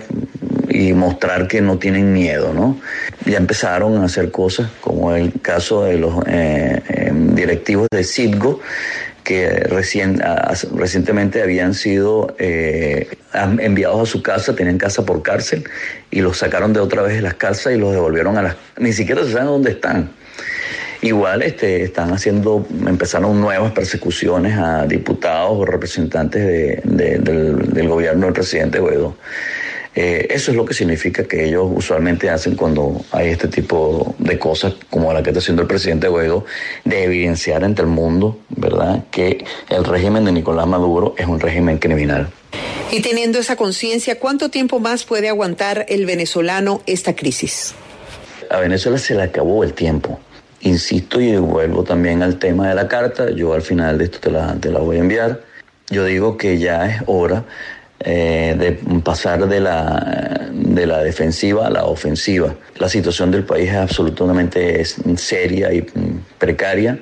y 0.69 0.93
mostrar 0.93 1.49
que 1.49 1.61
no 1.61 1.79
tienen 1.79 2.13
miedo, 2.13 2.53
¿no? 2.53 2.79
Ya 3.25 3.39
empezaron 3.39 3.97
a 3.97 4.05
hacer 4.05 4.31
cosas, 4.31 4.71
como 4.81 5.15
el 5.15 5.41
caso 5.41 5.85
de 5.85 5.99
los 5.99 6.23
eh, 6.27 6.83
eh, 6.89 7.11
directivos 7.13 7.89
de 7.91 8.05
Citgo, 8.05 8.61
que 9.25 9.49
recientemente 9.49 11.43
habían 11.43 11.75
sido 11.75 12.35
eh, 12.39 13.09
enviados 13.33 14.09
a 14.09 14.11
su 14.11 14.23
casa, 14.23 14.55
tenían 14.55 14.79
casa 14.79 15.05
por 15.05 15.23
cárcel, 15.23 15.65
y 16.11 16.21
los 16.21 16.39
sacaron 16.39 16.73
de 16.73 16.81
otra 16.81 17.03
vez 17.03 17.15
de 17.15 17.23
las 17.23 17.35
casas 17.35 17.75
y 17.75 17.79
los 17.79 17.93
devolvieron 17.93 18.39
a 18.39 18.43
las... 18.43 18.57
Ni 18.79 18.93
siquiera 18.93 19.25
se 19.25 19.33
saben 19.33 19.47
dónde 19.47 19.71
están. 19.73 20.11
Igual 21.01 21.43
este, 21.43 21.85
están 21.85 22.13
haciendo, 22.13 22.67
empezaron 22.87 23.41
nuevas 23.41 23.71
persecuciones 23.71 24.59
a 24.59 24.85
diputados 24.85 25.53
o 25.53 25.65
representantes 25.65 26.83
del, 26.85 27.23
del, 27.23 27.89
gobierno 27.89 28.27
del 28.27 28.35
presidente 28.35 28.81
Guaidó. 28.81 29.17
Eh, 29.95 30.29
eso 30.31 30.51
es 30.51 30.57
lo 30.57 30.65
que 30.65 30.75
significa 30.75 31.25
que 31.25 31.47
ellos 31.47 31.67
usualmente 31.75 32.31
hacen 32.31 32.55
cuando 32.55 33.05
hay 33.11 33.29
este 33.29 33.49
tipo 33.49 34.15
de 34.19 34.39
cosas 34.39 34.75
como 34.91 35.13
la 35.13 35.23
que 35.23 35.31
está 35.31 35.41
haciendo 35.41 35.63
el 35.63 35.69
presidente 35.69 36.09
Guaidó, 36.09 36.45
de 36.85 37.05
evidenciar 37.05 37.65
ante 37.65 37.83
el 37.83 37.89
mundo, 37.89 38.39
¿verdad?, 38.51 39.05
que 39.11 39.45
el 39.71 39.85
régimen 39.85 40.25
de 40.25 40.33
Nicolás 40.33 40.67
Maduro 40.67 41.15
es 41.19 41.27
un 41.27 41.41
régimen 41.41 41.79
criminal. 41.79 42.29
Y 42.91 43.01
teniendo 43.01 43.39
esa 43.39 43.57
conciencia, 43.57 44.19
¿cuánto 44.19 44.51
tiempo 44.51 44.81
más 44.81 45.05
puede 45.05 45.29
aguantar 45.29 45.85
el 45.89 46.07
venezolano 46.07 46.81
esta 46.87 47.15
crisis? 47.15 47.75
A 48.51 48.61
Venezuela 48.61 48.99
se 48.99 49.15
le 49.15 49.23
acabó 49.23 49.63
el 49.63 49.75
tiempo. 49.75 50.19
Insisto 50.63 51.21
y 51.21 51.37
vuelvo 51.37 51.85
también 51.85 52.23
al 52.23 52.39
tema 52.39 52.69
de 52.69 52.75
la 52.75 52.89
carta. 52.89 53.31
Yo 53.31 53.53
al 53.53 53.63
final 53.63 53.99
de 53.99 54.05
esto 54.05 54.21
te 54.21 54.31
la, 54.31 54.55
te 54.55 54.71
la 54.71 54.79
voy 54.79 54.97
a 54.97 55.01
enviar. 55.01 55.43
Yo 55.91 56.05
digo 56.05 56.37
que 56.37 56.59
ya 56.59 56.87
es 56.87 57.03
hora 57.07 57.45
eh, 58.01 58.55
de 58.59 59.01
pasar 59.01 59.49
de 59.49 59.61
la, 59.61 60.51
de 60.53 60.87
la 60.87 61.03
defensiva 61.03 61.67
a 61.67 61.71
la 61.71 61.85
ofensiva. 61.85 62.55
La 62.79 62.89
situación 62.89 63.31
del 63.31 63.45
país 63.45 63.71
es 63.71 63.77
absolutamente 63.77 64.85
seria 65.17 65.73
y 65.73 65.85
precaria. 66.39 66.99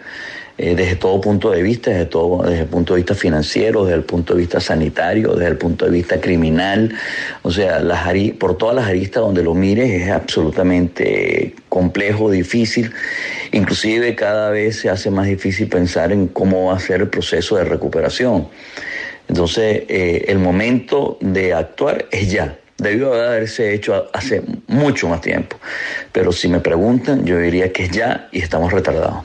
Eh, 0.59 0.75
desde 0.75 0.97
todo 0.97 1.21
punto 1.21 1.51
de 1.51 1.63
vista, 1.63 1.91
desde, 1.91 2.07
todo, 2.07 2.43
desde 2.43 2.63
el 2.63 2.69
punto 2.69 2.95
de 2.95 3.01
vista 3.01 3.15
financiero, 3.15 3.85
desde 3.85 3.99
el 3.99 4.05
punto 4.05 4.33
de 4.33 4.41
vista 4.41 4.59
sanitario, 4.59 5.35
desde 5.35 5.51
el 5.51 5.59
punto 5.59 5.85
de 5.85 5.91
vista 5.91 6.19
criminal, 6.19 6.95
o 7.43 7.51
sea, 7.51 7.79
las 7.81 8.09
por 8.39 8.57
todas 8.57 8.75
las 8.75 8.87
aristas 8.87 9.23
donde 9.23 9.43
lo 9.43 9.53
mires 9.53 9.91
es 9.91 10.11
absolutamente 10.11 11.55
complejo, 11.69 12.31
difícil, 12.31 12.91
inclusive 13.53 14.15
cada 14.15 14.49
vez 14.49 14.81
se 14.81 14.89
hace 14.89 15.11
más 15.11 15.27
difícil 15.27 15.69
pensar 15.69 16.11
en 16.11 16.29
cómo 16.29 16.69
va 16.69 16.77
a 16.77 16.81
ser 16.81 17.03
el 17.03 17.09
proceso 17.09 17.57
de 17.57 17.65
recuperación. 17.65 18.49
Entonces, 19.29 19.85
eh, 19.89 20.25
el 20.29 20.39
momento 20.39 21.19
de 21.21 21.53
actuar 21.53 22.07
es 22.11 22.31
ya. 22.31 22.59
Debió 22.79 23.15
haberse 23.15 23.75
hecho 23.75 24.09
hace 24.13 24.43
mucho 24.67 25.09
más 25.09 25.21
tiempo. 25.21 25.57
Pero 26.13 26.31
si 26.33 26.49
me 26.49 26.61
preguntan, 26.61 27.25
yo 27.25 27.39
diría 27.39 27.73
que 27.73 27.85
es 27.85 27.91
ya 27.91 28.29
y 28.33 28.41
estamos 28.41 28.73
retardados. 28.73 29.25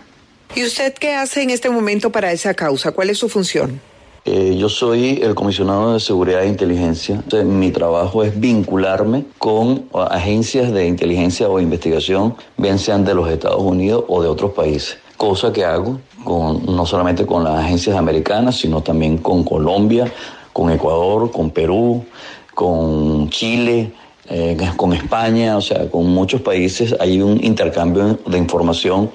¿Y 0.56 0.64
usted 0.64 0.94
qué 0.94 1.14
hace 1.14 1.44
en 1.44 1.50
este 1.50 1.70
momento 1.70 2.12
para 2.12 2.32
esa 2.32 2.54
causa? 2.54 2.92
¿Cuál 2.92 3.10
es 3.10 3.18
su 3.18 3.30
función? 3.30 3.80
Eh, 4.24 4.56
yo 4.58 4.70
soy 4.70 5.20
el 5.24 5.34
comisionado 5.34 5.94
de 5.94 6.00
seguridad 6.00 6.44
e 6.44 6.48
inteligencia. 6.48 7.24
mi 7.44 7.72
trabajo 7.72 8.24
es 8.24 8.40
vincularme 8.40 9.26
con 9.38 9.88
agencias 9.94 10.72
de 10.72 10.86
inteligencia 10.86 11.50
o 11.50 11.60
investigación, 11.60 12.36
bien 12.58 12.78
sean 12.78 13.04
de 13.04 13.16
los 13.16 13.30
Estados 13.30 13.62
Unidos 13.62 14.06
o 14.08 14.22
de 14.22 14.30
otros 14.30 14.52
países 14.52 14.98
cosa 15.22 15.54
que 15.54 15.64
hago 15.64 16.02
con, 16.24 16.66
no 16.66 16.86
solamente 16.86 17.26
con 17.26 17.44
las 17.44 17.66
agencias 17.66 17.96
americanas, 17.96 18.58
sino 18.58 18.82
también 18.82 19.18
con 19.18 19.44
Colombia, 19.44 20.12
con 20.54 20.72
Ecuador, 20.72 21.32
con 21.32 21.52
Perú, 21.52 22.06
con 22.54 23.30
Chile, 23.30 23.92
eh, 24.30 24.58
con 24.78 24.94
España, 24.94 25.58
o 25.58 25.62
sea, 25.62 25.90
con 25.90 26.08
muchos 26.08 26.42
países 26.42 26.96
hay 27.00 27.22
un 27.22 27.44
intercambio 27.44 28.20
de 28.26 28.38
información. 28.38 29.12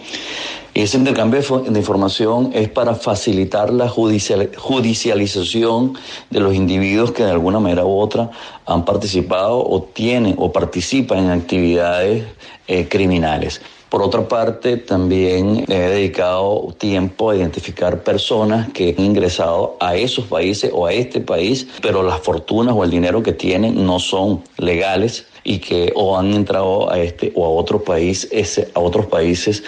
Y 0.75 0.83
ese 0.83 0.99
intercambio 0.99 1.41
de 1.41 1.79
información 1.79 2.51
es 2.53 2.69
para 2.69 2.95
facilitar 2.95 3.73
la 3.73 3.89
judicialización 3.89 5.95
de 6.29 6.41
los 6.41 6.55
individuos 6.55 7.13
que 7.13 7.25
de 7.25 7.31
alguna 7.31 7.61
manera 7.61 7.87
u 7.87 7.99
otra 7.99 8.31
han 8.67 8.85
participado 8.85 9.67
o 9.67 9.85
tienen 9.85 10.35
o 10.37 10.53
participan 10.53 11.21
en 11.21 11.31
actividades 11.31 12.27
eh, 12.69 12.89
criminales. 12.89 13.63
Por 13.89 14.03
otra 14.03 14.27
parte, 14.27 14.77
también 14.79 15.65
he 15.69 15.79
dedicado 15.79 16.75
tiempo 16.77 17.31
a 17.31 17.37
identificar 17.37 18.03
personas 18.03 18.69
que 18.73 18.95
han 18.99 19.05
ingresado 19.05 19.77
a 19.79 19.95
esos 19.95 20.25
países 20.25 20.71
o 20.75 20.87
a 20.87 20.93
este 20.93 21.21
país, 21.21 21.69
pero 21.81 22.03
las 22.03 22.21
fortunas 22.21 22.75
o 22.77 22.83
el 22.83 22.91
dinero 22.91 23.23
que 23.23 23.33
tienen 23.33 23.87
no 23.87 24.01
son 24.01 24.43
legales 24.59 25.27
y 25.47 25.61
que 25.61 25.93
o 25.95 26.19
han 26.19 26.33
entrado 26.35 26.91
a 26.91 26.99
este 26.99 27.33
o 27.37 27.47
a 27.47 27.49
otro 27.49 27.85
país, 27.85 28.29
a 28.75 28.81
otros 28.81 29.07
países, 29.07 29.63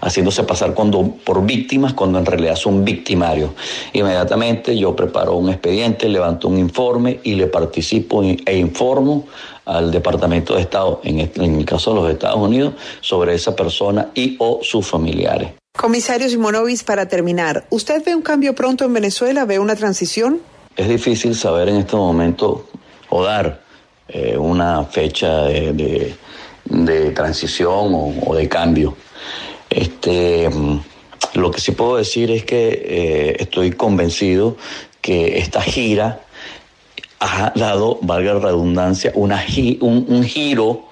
haciéndose 0.00 0.42
pasar 0.44 0.72
cuando, 0.72 1.16
por 1.22 1.44
víctimas 1.44 1.92
cuando 1.92 2.18
en 2.18 2.24
realidad 2.24 2.56
son 2.56 2.82
victimarios. 2.82 3.50
Inmediatamente 3.92 4.76
yo 4.78 4.96
preparo 4.96 5.36
un 5.36 5.50
expediente, 5.50 6.08
levanto 6.08 6.48
un 6.48 6.58
informe 6.58 7.20
y 7.22 7.34
le 7.34 7.46
participo 7.46 8.22
e 8.22 8.56
informo 8.56 9.26
al 9.68 9.90
Departamento 9.90 10.54
de 10.54 10.62
Estado, 10.62 11.00
en, 11.04 11.20
el 11.20 11.64
caso 11.66 11.92
de 11.92 12.00
los 12.00 12.10
Estados 12.10 12.38
Unidos, 12.38 12.74
sobre 13.02 13.34
esa 13.34 13.54
persona 13.54 14.08
y 14.14 14.34
o 14.38 14.60
sus 14.62 14.86
familiares. 14.86 15.50
Comisario 15.76 16.28
Simonovis, 16.28 16.82
para 16.82 17.06
terminar, 17.06 17.66
¿usted 17.68 18.02
ve 18.04 18.14
un 18.14 18.22
cambio 18.22 18.54
pronto 18.54 18.86
en 18.86 18.94
Venezuela? 18.94 19.44
¿Ve 19.44 19.58
una 19.58 19.76
transición? 19.76 20.40
Es 20.74 20.88
difícil 20.88 21.34
saber 21.34 21.68
en 21.68 21.76
este 21.76 21.96
momento 21.96 22.66
o 23.10 23.22
dar 23.22 23.60
eh, 24.08 24.38
una 24.38 24.84
fecha 24.84 25.42
de, 25.42 26.14
transición 27.14 28.14
o, 28.26 28.34
de 28.34 28.48
cambio. 28.48 28.96
Este, 29.68 30.48
lo 31.34 31.50
que 31.50 31.60
sí 31.60 31.72
puedo 31.72 31.96
decir 31.96 32.30
es 32.30 32.44
que 32.44 32.68
eh, 32.68 33.36
estoy 33.38 33.72
convencido 33.72 34.56
que 35.02 35.38
esta 35.38 35.60
gira 35.60 36.22
ha 37.28 37.52
dado, 37.54 37.98
valga 38.02 38.34
la 38.34 38.40
redundancia, 38.40 39.12
un, 39.14 40.24
giro 40.24 40.84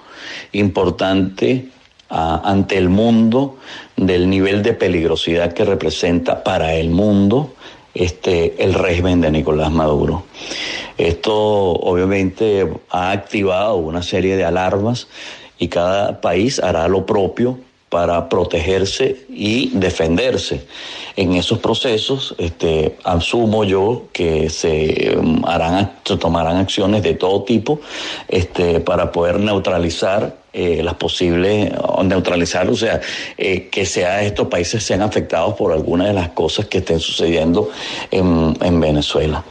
importante 0.51 1.69
ante 2.09 2.77
el 2.77 2.89
mundo 2.89 3.57
del 3.95 4.29
nivel 4.29 4.63
de 4.63 4.73
peligrosidad 4.73 5.53
que 5.53 5.65
representa 5.65 6.43
para 6.43 6.75
el 6.75 6.89
mundo 6.89 7.53
este, 7.93 8.63
el 8.63 8.73
régimen 8.73 9.21
de 9.21 9.31
Nicolás 9.31 9.71
Maduro. 9.71 10.23
Esto 10.97 11.35
obviamente 11.35 12.67
ha 12.89 13.11
activado 13.11 13.75
una 13.77 14.03
serie 14.03 14.37
de 14.37 14.45
alarmas 14.45 15.07
y 15.57 15.67
cada 15.67 16.21
país 16.21 16.59
hará 16.59 16.87
lo 16.87 17.05
propio 17.05 17.57
para 17.89 18.27
protegerse 18.27 19.25
y 19.29 19.69
defenderse. 19.69 20.65
En 21.15 21.33
esos 21.33 21.59
procesos, 21.59 22.35
este, 22.37 22.97
asumo 23.03 23.63
yo 23.63 24.03
que 24.11 24.49
se 24.49 25.15
um, 25.17 25.43
harán, 25.45 25.93
se 26.03 26.17
tomarán 26.17 26.57
acciones 26.57 27.01
de 27.01 27.13
todo 27.13 27.43
tipo, 27.43 27.79
este, 28.27 28.81
para 28.81 29.11
poder 29.11 29.39
neutralizar 29.39 30.35
eh, 30.53 30.81
las 30.83 30.95
posibles, 30.95 31.71
neutralizar, 32.03 32.67
o 32.69 32.75
sea, 32.75 32.99
eh, 33.37 33.69
que 33.69 33.85
sea 33.85 34.21
estos 34.23 34.47
países 34.47 34.83
sean 34.83 35.01
afectados 35.01 35.55
por 35.55 35.71
algunas 35.71 36.07
de 36.07 36.13
las 36.13 36.29
cosas 36.29 36.65
que 36.65 36.79
estén 36.79 36.99
sucediendo 36.99 37.69
en, 38.11 38.57
en 38.61 38.79
Venezuela. 38.79 39.43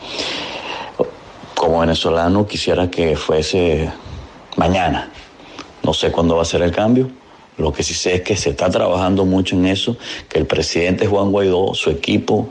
Como 1.55 1.81
venezolano 1.81 2.47
quisiera 2.47 2.91
que 2.91 3.17
fuese 3.17 3.91
mañana. 4.57 5.11
No 5.83 5.95
sé 5.95 6.11
cuándo 6.13 6.37
va 6.37 6.43
a 6.43 6.45
ser 6.45 6.63
el 6.63 6.73
cambio. 6.73 7.09
Lo 7.59 7.73
que 7.73 7.83
sí 7.83 7.95
sé 7.95 8.17
es 8.17 8.21
que 8.23 8.37
se 8.37 8.51
está 8.51 8.71
trabajando 8.71 9.25
mucho 9.25 9.57
en 9.57 9.67
eso, 9.67 9.97
que 10.29 10.39
el 10.39 10.47
presidente 10.47 11.07
Juan 11.07 11.31
Guaidó, 11.31 11.75
su 11.75 11.91
equipo 11.91 12.51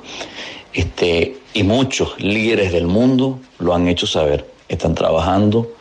este, 0.73 1.37
y 1.53 1.63
muchos 1.63 2.19
líderes 2.19 2.71
del 2.71 2.87
mundo 2.87 3.39
lo 3.59 3.73
han 3.73 3.87
hecho 3.87 4.07
saber. 4.07 4.45
Están 4.67 4.95
trabajando 4.95 5.73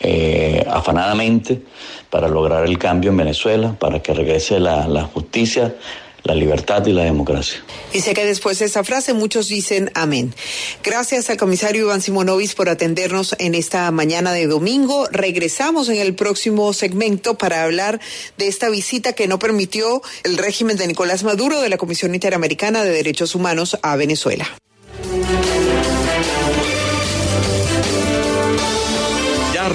eh, 0.00 0.64
afanadamente 0.68 1.62
para 2.10 2.28
lograr 2.28 2.64
el 2.64 2.76
cambio 2.78 3.10
en 3.10 3.16
Venezuela, 3.16 3.76
para 3.78 4.00
que 4.00 4.12
regrese 4.12 4.58
la, 4.58 4.88
la 4.88 5.04
justicia 5.04 5.74
la 6.24 6.34
libertad 6.34 6.86
y 6.86 6.92
la 6.92 7.04
democracia. 7.04 7.62
Y 7.92 8.00
sé 8.00 8.14
que 8.14 8.24
después 8.24 8.58
de 8.58 8.66
esta 8.66 8.84
frase 8.84 9.14
muchos 9.14 9.48
dicen 9.48 9.90
amén. 9.94 10.34
Gracias 10.82 11.30
al 11.30 11.36
comisario 11.36 11.82
Iván 11.82 12.00
Simonovis 12.00 12.54
por 12.54 12.68
atendernos 12.68 13.34
en 13.38 13.54
esta 13.54 13.90
mañana 13.90 14.32
de 14.32 14.46
domingo. 14.46 15.06
Regresamos 15.10 15.88
en 15.88 15.96
el 15.96 16.14
próximo 16.14 16.72
segmento 16.72 17.36
para 17.36 17.64
hablar 17.64 18.00
de 18.36 18.48
esta 18.48 18.68
visita 18.68 19.12
que 19.12 19.28
no 19.28 19.38
permitió 19.38 20.02
el 20.24 20.38
régimen 20.38 20.76
de 20.76 20.86
Nicolás 20.86 21.24
Maduro 21.24 21.60
de 21.60 21.68
la 21.68 21.78
Comisión 21.78 22.14
Interamericana 22.14 22.84
de 22.84 22.90
Derechos 22.90 23.34
Humanos 23.34 23.78
a 23.82 23.96
Venezuela. 23.96 24.48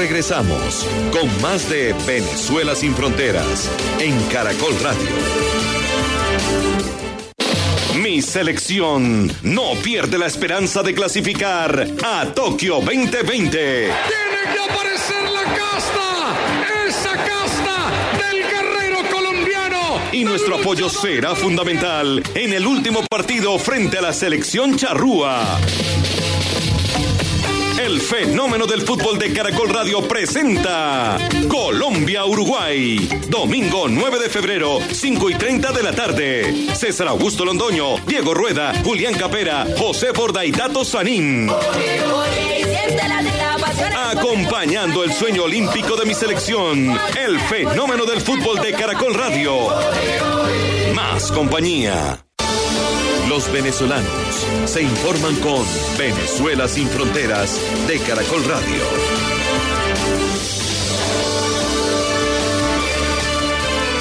Regresamos 0.07 0.85
con 1.11 1.41
más 1.41 1.67
de 1.67 1.95
Venezuela 2.05 2.75
sin 2.75 2.93
fronteras 2.93 3.71
en 3.99 4.15
Caracol 4.25 4.75
Radio. 4.79 5.09
Mi 7.95 8.21
selección 8.21 9.31
no 9.41 9.71
pierde 9.83 10.19
la 10.19 10.27
esperanza 10.27 10.83
de 10.83 10.93
clasificar 10.93 11.87
a 12.03 12.25
Tokio 12.35 12.81
2020. 12.81 13.57
Tiene 13.57 14.53
que 14.53 14.71
aparecer 14.71 15.23
la 15.23 15.43
casta, 15.55 16.37
esa 16.87 17.13
casta 17.13 17.91
del 18.19 18.43
guerrero 18.43 19.09
colombiano. 19.09 19.99
Y 20.11 20.23
nuestro 20.23 20.57
apoyo 20.57 20.87
será 20.87 21.33
fundamental 21.33 22.21
en 22.35 22.53
el 22.53 22.67
último 22.67 23.03
partido 23.09 23.57
frente 23.57 23.97
a 23.97 24.03
la 24.03 24.13
selección 24.13 24.77
charrúa. 24.77 25.59
El 27.85 28.01
fenómeno 28.01 28.65
del 28.65 28.81
fútbol 28.81 29.19
de 29.19 29.31
Caracol 29.31 29.69
Radio 29.69 30.01
presenta 30.07 31.19
Colombia-Uruguay. 31.47 33.07
Domingo 33.29 33.87
9 33.87 34.17
de 34.17 34.27
febrero, 34.27 34.79
5 34.91 35.29
y 35.29 35.35
30 35.35 35.71
de 35.71 35.83
la 35.83 35.91
tarde. 35.91 36.75
César 36.75 37.07
Augusto 37.09 37.45
Londoño, 37.45 37.97
Diego 38.07 38.33
Rueda, 38.33 38.73
Julián 38.83 39.13
Capera, 39.13 39.67
José 39.77 40.09
Borda 40.13 40.43
y 40.43 40.51
Tato 40.51 40.83
Sanín. 40.83 41.47
Acompañando 43.95 45.03
el 45.03 45.13
sueño 45.13 45.43
olímpico 45.43 45.95
de 45.95 46.05
mi 46.05 46.15
selección, 46.15 46.97
el 47.15 47.39
fenómeno 47.41 48.05
del 48.05 48.19
fútbol 48.19 48.61
de 48.61 48.71
Caracol 48.71 49.13
Radio. 49.13 49.67
Más 50.95 51.31
compañía. 51.31 52.25
Los 53.29 53.51
venezolanos 53.51 54.45
se 54.65 54.83
informan 54.83 55.35
con 55.37 55.65
Venezuela 55.97 56.67
sin 56.67 56.87
fronteras 56.87 57.59
de 57.87 57.97
Caracol 57.97 58.43
Radio. 58.45 58.83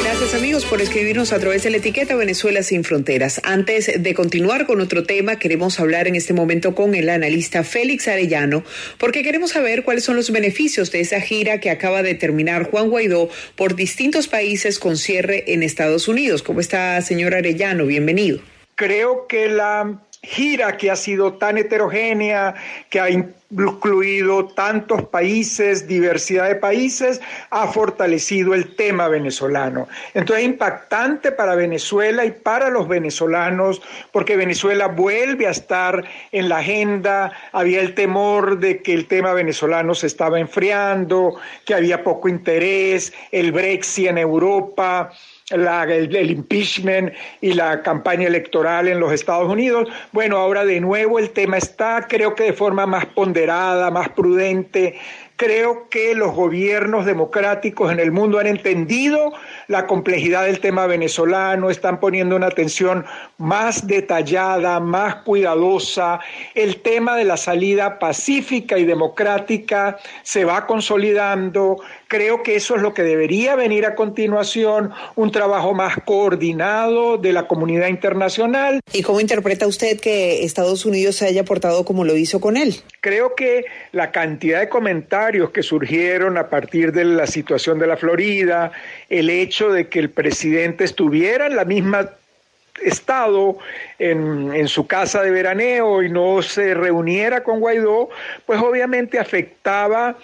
Gracias 0.03 0.35
amigos 0.35 0.67
por 0.67 0.83
escribirnos 0.83 1.33
a 1.33 1.39
través 1.39 1.63
de 1.63 1.71
la 1.71 1.79
etiqueta 1.79 2.15
Venezuela 2.17 2.63
sin 2.63 2.85
fronteras. 2.85 3.41
Antes 3.45 4.03
de 4.03 4.15
continuar 4.15 4.67
con 4.67 4.83
otro 4.83 5.05
tema, 5.05 5.39
queremos 5.39 5.81
hablar 5.81 6.07
en 6.07 6.17
este 6.17 6.35
momento 6.35 6.75
con 6.75 6.95
el 6.95 7.09
analista 7.09 7.65
Félix 7.65 8.09
Arellano, 8.09 8.63
porque 8.99 9.23
queremos 9.23 9.53
saber 9.53 9.85
cuáles 9.85 10.05
son 10.05 10.17
los 10.17 10.31
beneficios 10.33 10.93
de 10.93 11.01
esa 11.01 11.23
gira 11.23 11.61
que 11.61 11.71
acaba 11.71 12.03
de 12.03 12.15
terminar 12.15 12.65
Juan 12.65 12.91
Guaidó 12.91 13.31
por 13.57 13.75
distintos 13.75 14.29
países 14.29 14.79
con 14.79 14.99
cierre 14.99 15.45
en 15.55 15.63
Estados 15.63 16.09
Unidos. 16.09 16.43
¿Cómo 16.43 16.61
está, 16.61 17.01
señor 17.01 17.35
Arellano? 17.35 17.87
Bienvenido. 17.87 18.54
Creo 18.77 19.27
que 19.27 19.49
la 19.49 19.99
gira 20.25 20.77
que 20.77 20.91
ha 20.91 20.97
sido 20.97 21.35
tan 21.35 21.59
heterogénea, 21.59 22.55
que 22.91 23.01
ha 23.01 23.11
incluido 23.11 24.47
tantos 24.47 25.03
países, 25.05 25.87
diversidad 25.87 26.49
de 26.49 26.57
países, 26.57 27.21
ha 27.51 27.67
fortalecido 27.69 28.55
el 28.55 28.75
tema 28.75 29.09
venezolano. 29.09 29.87
Entonces 30.15 30.45
es 30.45 30.51
impactante 30.51 31.31
para 31.31 31.55
Venezuela 31.55 32.25
y 32.25 32.31
para 32.31 32.71
los 32.71 32.89
venezolanos, 32.89 33.83
porque 34.13 34.37
Venezuela 34.37 34.89
vuelve 34.89 35.47
a 35.47 35.51
estar 35.51 36.05
en 36.33 36.49
la 36.49 36.59
agenda, 36.59 37.33
había 37.53 37.81
el 37.81 37.95
temor 37.95 38.59
de 38.59 38.83
que 38.83 38.95
el 38.95 39.07
tema 39.07 39.35
venezolano 39.35 39.95
se 39.95 40.07
estaba 40.07 40.41
enfriando, 40.41 41.37
que 41.65 41.75
había 41.75 42.03
poco 42.03 42.29
interés, 42.29 43.13
el 43.31 43.53
Brexit 43.53 44.09
en 44.09 44.19
Europa 44.19 45.13
el, 45.51 46.31
impeachment 46.31 47.13
y 47.41 47.53
la 47.53 47.83
campaña 47.83 48.27
electoral 48.27 48.89
en 48.89 49.01
los 49.01 49.13
Estados 49.13 49.51
Unidos. 49.51 49.89
Bueno, 50.13 50.39
ahora 50.39 50.65
de 50.65 50.81
nuevo 50.81 51.19
el 51.19 51.31
tema 51.31 51.59
está, 51.59 52.07
creo 52.09 52.35
que 52.35 52.45
de 52.45 52.53
forma 52.53 52.87
más 52.87 53.05
ponderada, 53.07 53.91
más 53.91 54.09
prudente, 54.11 54.99
Creo 55.37 55.89
que 55.89 56.15
los 56.15 56.33
gobiernos 56.33 57.07
democráticos 57.07 57.91
en 57.91 57.99
el 57.99 58.13
mundo 58.13 58.39
han 58.39 58.47
entendido 58.47 59.33
la 59.67 59.89
complejidad 59.89 60.45
del 60.45 60.61
tema 60.61 60.87
venezolano, 60.87 61.71
están 61.71 61.99
poniendo 61.99 62.37
una 62.37 62.47
atención 62.47 63.05
más 63.39 63.85
detallada, 63.85 64.79
más 64.79 65.17
cuidadosa. 65.17 66.21
El 66.55 66.81
tema 66.83 67.17
de 67.17 67.25
la 67.25 67.37
salida 67.37 67.99
pacífica 67.99 68.79
y 68.79 68.85
democrática 68.85 69.99
se 70.23 70.45
va 70.45 70.69
consolidando. 70.69 71.79
Creo 72.15 72.45
que 72.45 72.55
eso 72.55 72.77
es 72.77 72.83
lo 72.83 72.95
que 72.95 73.03
debería 73.03 73.57
venir 73.57 73.87
a 73.87 73.97
continuación, 73.97 74.93
un 75.17 75.33
trabajo 75.33 75.75
más 75.75 75.97
coordinado 76.05 77.19
de 77.19 77.33
la 77.33 77.49
comunidad 77.49 77.89
internacional. 77.89 78.79
¿Y 78.93 79.03
cómo 79.03 79.19
interpreta 79.19 79.67
usted 79.67 79.99
que 79.99 80.45
Estados 80.45 80.87
Unidos 80.87 81.17
se 81.17 81.27
haya 81.27 81.45
portado 81.45 81.85
como 81.85 82.05
lo 82.05 82.15
hizo 82.17 82.41
con 82.41 82.57
él? 82.57 82.77
Creo 83.01 83.35
que 83.35 83.65
la 83.91 84.13
cantidad 84.13 84.61
de 84.61 84.69
comentarios 84.69 85.51
que 85.51 85.65
surgieron 85.65 86.39
a 86.39 86.49
partir 86.51 86.93
de 86.93 87.05
la 87.05 87.27
situación 87.27 87.81
de 87.81 87.89
la 87.89 87.97
Florida, 87.97 88.71
el 89.09 89.29
hecho 89.29 89.73
de 89.73 89.89
que 89.89 89.99
el 89.99 90.11
presidente 90.11 90.85
estuviera 90.85 91.49
en 91.49 91.57
la 91.57 91.65
misma 91.65 92.11
estado 92.81 93.59
en, 93.99 94.55
en, 94.55 94.69
su 94.69 94.87
casa 94.87 95.21
de 95.21 95.33
veraneo 95.33 96.01
y 96.01 96.11
no 96.11 96.43
se 96.43 96.75
reuniera 96.75 97.43
con 97.43 97.59
Guaidó, 97.59 98.09
pues 98.47 98.61
obviamente 98.61 99.19
afectaba 99.19 100.17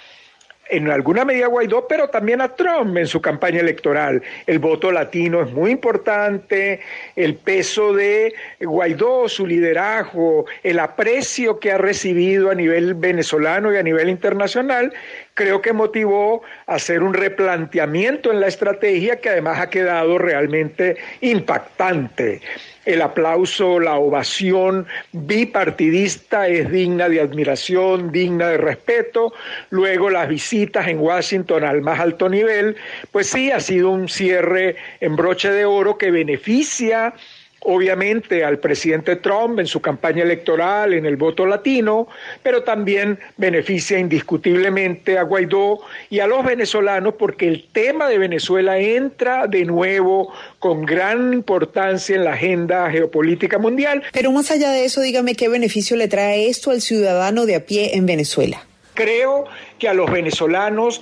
en 0.71 0.91
alguna 0.91 1.25
medida 1.25 1.47
Guaidó, 1.47 1.87
pero 1.89 2.09
también 2.09 2.41
a 2.41 2.55
Trump 2.55 2.97
en 2.97 3.07
su 3.07 3.21
campaña 3.21 3.61
electoral. 3.61 4.23
El 4.47 4.59
voto 4.59 4.93
latino 4.93 5.43
es 5.43 5.53
muy 5.53 5.71
importante, 5.71 6.81
el 7.17 7.35
peso 7.35 7.93
de 7.93 8.35
Guaidó, 8.61 9.29
su 9.29 9.47
liderazgo, 9.47 10.47
el 10.63 10.79
aprecio 10.79 11.59
que 11.59 11.73
ha 11.73 11.79
recibido 11.79 12.51
a 12.51 12.55
nivel 12.55 12.95
venezolano 12.95 13.73
y 13.73 13.77
a 13.77 13.83
nivel 13.83 14.09
internacional, 14.09 14.93
creo 15.35 15.63
que 15.63 15.73
motivó 15.73 16.43
hacer 16.67 17.03
un 17.03 17.15
replanteamiento 17.15 18.33
en 18.33 18.41
la 18.41 18.47
estrategia 18.47 19.21
que 19.21 19.31
además 19.31 19.61
ha 19.61 19.71
quedado 19.71 20.19
realmente 20.19 20.97
impactante 21.21 22.41
el 22.87 23.03
aplauso, 23.03 23.79
la 23.79 23.97
ovación 23.97 24.87
bipartidista 25.13 26.49
es 26.49 26.71
digna 26.71 27.09
de 27.09 27.21
admiración, 27.21 28.11
digna 28.11 28.49
de 28.49 28.57
respeto. 28.57 29.33
Luego 29.69 30.09
las 30.11 30.29
visitas 30.29 30.89
en 30.89 30.99
Washington 30.99 31.65
al 31.65 31.83
más 31.83 32.01
alto 32.01 32.29
nivel, 32.29 32.77
pues 33.13 33.29
sí, 33.29 33.51
ha 33.51 33.61
sido 33.61 33.91
un 33.91 34.09
cierre 34.09 34.77
en 35.01 35.15
broche 35.15 35.51
de 35.51 35.65
oro 35.65 35.99
que 35.99 36.11
beneficia 36.11 37.15
obviamente 37.61 38.45
al 38.45 38.59
presidente 38.59 39.17
Trump 39.17 39.59
en 39.59 39.67
su 39.67 39.81
campaña 39.81 40.23
electoral, 40.23 40.95
en 40.95 41.07
el 41.07 41.17
voto 41.17 41.47
latino, 41.47 42.09
pero 42.43 42.63
también 42.63 43.19
beneficia 43.37 43.99
indiscutiblemente 43.99 45.19
a 45.19 45.23
Guaidó 45.23 45.81
y 46.09 46.21
a 46.21 46.27
los 46.27 46.45
venezolanos 46.45 47.15
porque 47.15 47.49
el 47.49 47.67
tema 47.73 48.09
de 48.09 48.19
Venezuela 48.19 48.79
entra 48.79 49.47
de 49.47 49.65
nuevo 49.65 50.33
con 50.59 50.85
gran 50.85 51.33
importancia 51.33 52.17
en 52.17 52.25
la 52.25 52.33
agenda 52.33 52.91
geopolítica 52.91 53.59
mundial. 53.59 54.03
Pero 54.13 54.33
más 54.33 54.51
allá 54.51 54.71
de 54.71 54.85
eso, 54.85 55.01
dígame 55.01 55.35
qué 55.35 55.49
beneficio 55.49 55.97
le 55.97 56.09
trae 56.09 56.49
esto 56.49 56.71
al 56.71 56.81
ciudadano 56.81 57.47
de 57.47 57.57
a 57.57 57.67
pie 57.67 57.97
en 57.97 58.07
Venezuela. 58.07 58.65
Creo 58.95 59.45
que 59.79 59.89
a 59.89 59.95
los 59.95 60.11
venezolanos 60.11 61.01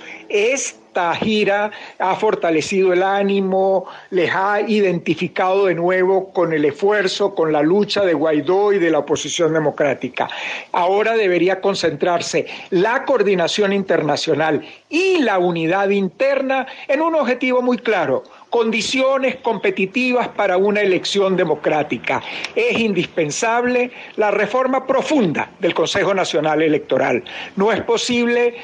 esta 0.89 1.13
gira 1.13 1.69
ha 1.99 2.15
fortalecido 2.15 2.93
el 2.93 3.03
ánimo, 3.03 3.85
les 4.09 4.33
ha 4.33 4.59
identificado 4.61 5.67
de 5.67 5.75
nuevo 5.75 6.33
con 6.33 6.51
el 6.51 6.65
esfuerzo, 6.65 7.35
con 7.35 7.51
la 7.51 7.61
lucha 7.61 8.03
de 8.03 8.15
Guaidó 8.15 8.73
y 8.73 8.79
de 8.79 8.89
la 8.89 8.99
oposición 8.99 9.53
democrática. 9.53 10.27
Ahora 10.71 11.15
debería 11.15 11.61
concentrarse 11.61 12.47
la 12.71 13.05
coordinación 13.05 13.71
internacional 13.71 14.65
y 14.89 15.19
la 15.19 15.37
unidad 15.37 15.89
interna 15.89 16.65
en 16.87 17.03
un 17.03 17.13
objetivo 17.13 17.61
muy 17.61 17.77
claro 17.77 18.23
condiciones 18.49 19.35
competitivas 19.35 20.27
para 20.29 20.57
una 20.57 20.81
elección 20.81 21.37
democrática. 21.37 22.19
Es 22.55 22.79
indispensable 22.79 23.91
la 24.15 24.31
reforma 24.31 24.87
profunda 24.87 25.51
del 25.59 25.75
Consejo 25.75 26.15
Nacional 26.15 26.63
Electoral. 26.63 27.23
No 27.55 27.71
es 27.71 27.81
posible 27.81 28.55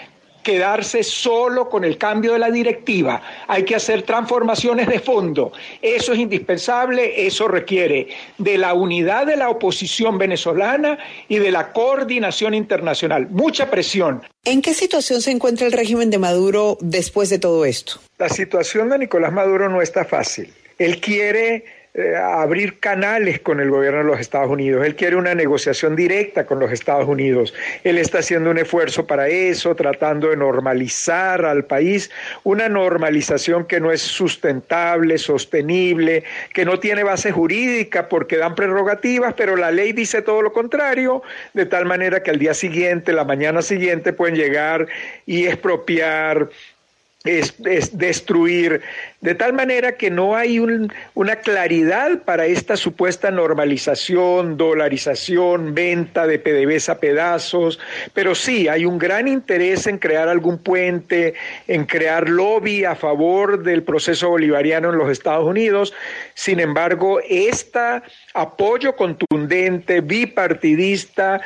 quedarse 0.46 1.04
solo 1.04 1.68
con 1.68 1.84
el 1.84 1.98
cambio 1.98 2.34
de 2.34 2.40
la 2.40 2.52
directiva. 2.52 3.20
Hay 3.48 3.64
que 3.66 3.76
hacer 3.76 4.04
transformaciones 4.04 4.88
de 4.88 5.00
fondo. 5.00 5.52
Eso 5.82 6.14
es 6.14 6.20
indispensable, 6.20 7.26
eso 7.26 7.48
requiere 7.48 8.10
de 8.38 8.58
la 8.60 8.76
unidad 8.76 9.26
de 9.26 9.38
la 9.38 9.50
oposición 9.50 10.20
venezolana 10.20 11.00
y 11.28 11.40
de 11.40 11.52
la 11.52 11.74
coordinación 11.74 12.54
internacional. 12.54 13.28
Mucha 13.32 13.72
presión. 13.72 14.22
¿En 14.44 14.62
qué 14.62 14.76
situación 14.76 15.24
se 15.24 15.32
encuentra 15.32 15.66
el 15.66 15.74
régimen 15.74 16.12
de 16.12 16.20
Maduro 16.20 16.78
después 16.80 17.32
de 17.32 17.40
todo 17.40 17.66
esto? 17.66 18.00
La 18.20 18.30
situación 18.30 18.90
de 18.90 19.00
Nicolás 19.00 19.34
Maduro 19.34 19.68
no 19.68 19.82
está 19.82 20.06
fácil. 20.06 20.54
Él 20.78 21.02
quiere 21.02 21.66
eh, 21.98 22.14
abrir 22.14 22.80
canales 22.82 23.40
con 23.40 23.62
el 23.62 23.70
gobierno 23.70 24.00
de 24.00 24.04
los 24.04 24.20
Estados 24.20 24.50
Unidos. 24.50 24.86
Él 24.86 24.98
quiere 24.98 25.16
una 25.16 25.34
negociación 25.34 25.96
directa 25.96 26.46
con 26.46 26.60
los 26.60 26.70
Estados 26.74 27.08
Unidos. 27.08 27.54
Él 27.86 27.98
está 27.98 28.20
haciendo 28.20 28.52
un 28.52 28.58
esfuerzo 28.58 29.08
para 29.08 29.30
eso, 29.30 29.76
tratando 29.76 30.30
de 30.30 30.36
normalizar 30.36 31.46
al 31.46 31.64
país, 31.64 32.12
una 32.44 32.68
normalización 32.68 33.64
que 33.64 33.80
no 33.80 33.94
es 33.94 34.02
sustentable, 34.02 35.18
sostenible, 35.18 36.26
que 36.54 36.66
no 36.66 36.82
tiene 36.82 37.04
base 37.04 37.32
jurídica 37.32 38.10
porque 38.10 38.36
dan 38.36 38.56
prerrogativas, 38.56 39.34
pero 39.34 39.56
la 39.56 39.72
ley 39.72 39.94
dice 39.94 40.22
todo 40.22 40.42
lo 40.42 40.52
contrario, 40.52 41.24
de 41.54 41.66
tal 41.66 41.86
manera 41.86 42.22
que 42.22 42.32
al 42.32 42.40
día 42.40 42.54
siguiente, 42.54 43.14
la 43.14 43.24
mañana 43.24 43.62
siguiente 43.62 44.12
pueden 44.12 44.36
llegar 44.36 44.86
y 45.26 45.46
expropiar 45.46 46.50
es, 47.26 47.56
destruir, 47.98 48.82
de 49.22 49.36
tal 49.36 49.54
manera 49.54 49.98
que 49.98 50.12
no 50.12 50.36
hay 50.36 50.60
una 50.60 51.36
claridad 51.38 52.20
para 52.24 52.46
esta 52.46 52.78
supuesta 52.78 53.32
normalización, 53.32 54.58
dolarización, 54.58 55.74
venta 55.74 56.28
de 56.28 56.40
PDVSA 56.40 56.94
a 56.94 56.98
pedazos, 57.00 57.80
pero 58.14 58.36
sí 58.36 58.68
hay 58.68 58.86
un 58.86 59.00
gran 59.00 59.28
interés 59.28 59.88
en 59.88 59.98
crear 59.98 60.30
algún 60.30 60.60
puente, 60.60 61.34
en 61.68 61.86
crear 61.86 62.30
lobby 62.30 62.86
a 62.86 62.96
favor 62.96 63.64
del 63.64 63.84
proceso 63.84 64.30
bolivariano 64.30 64.92
en 64.92 64.98
los 64.98 65.10
Estados 65.10 65.48
Unidos. 65.48 65.94
Sin 66.36 66.60
embargo, 66.60 67.20
este 67.28 68.02
apoyo 68.34 68.96
contundente, 68.96 70.02
bipartidista, 70.02 71.42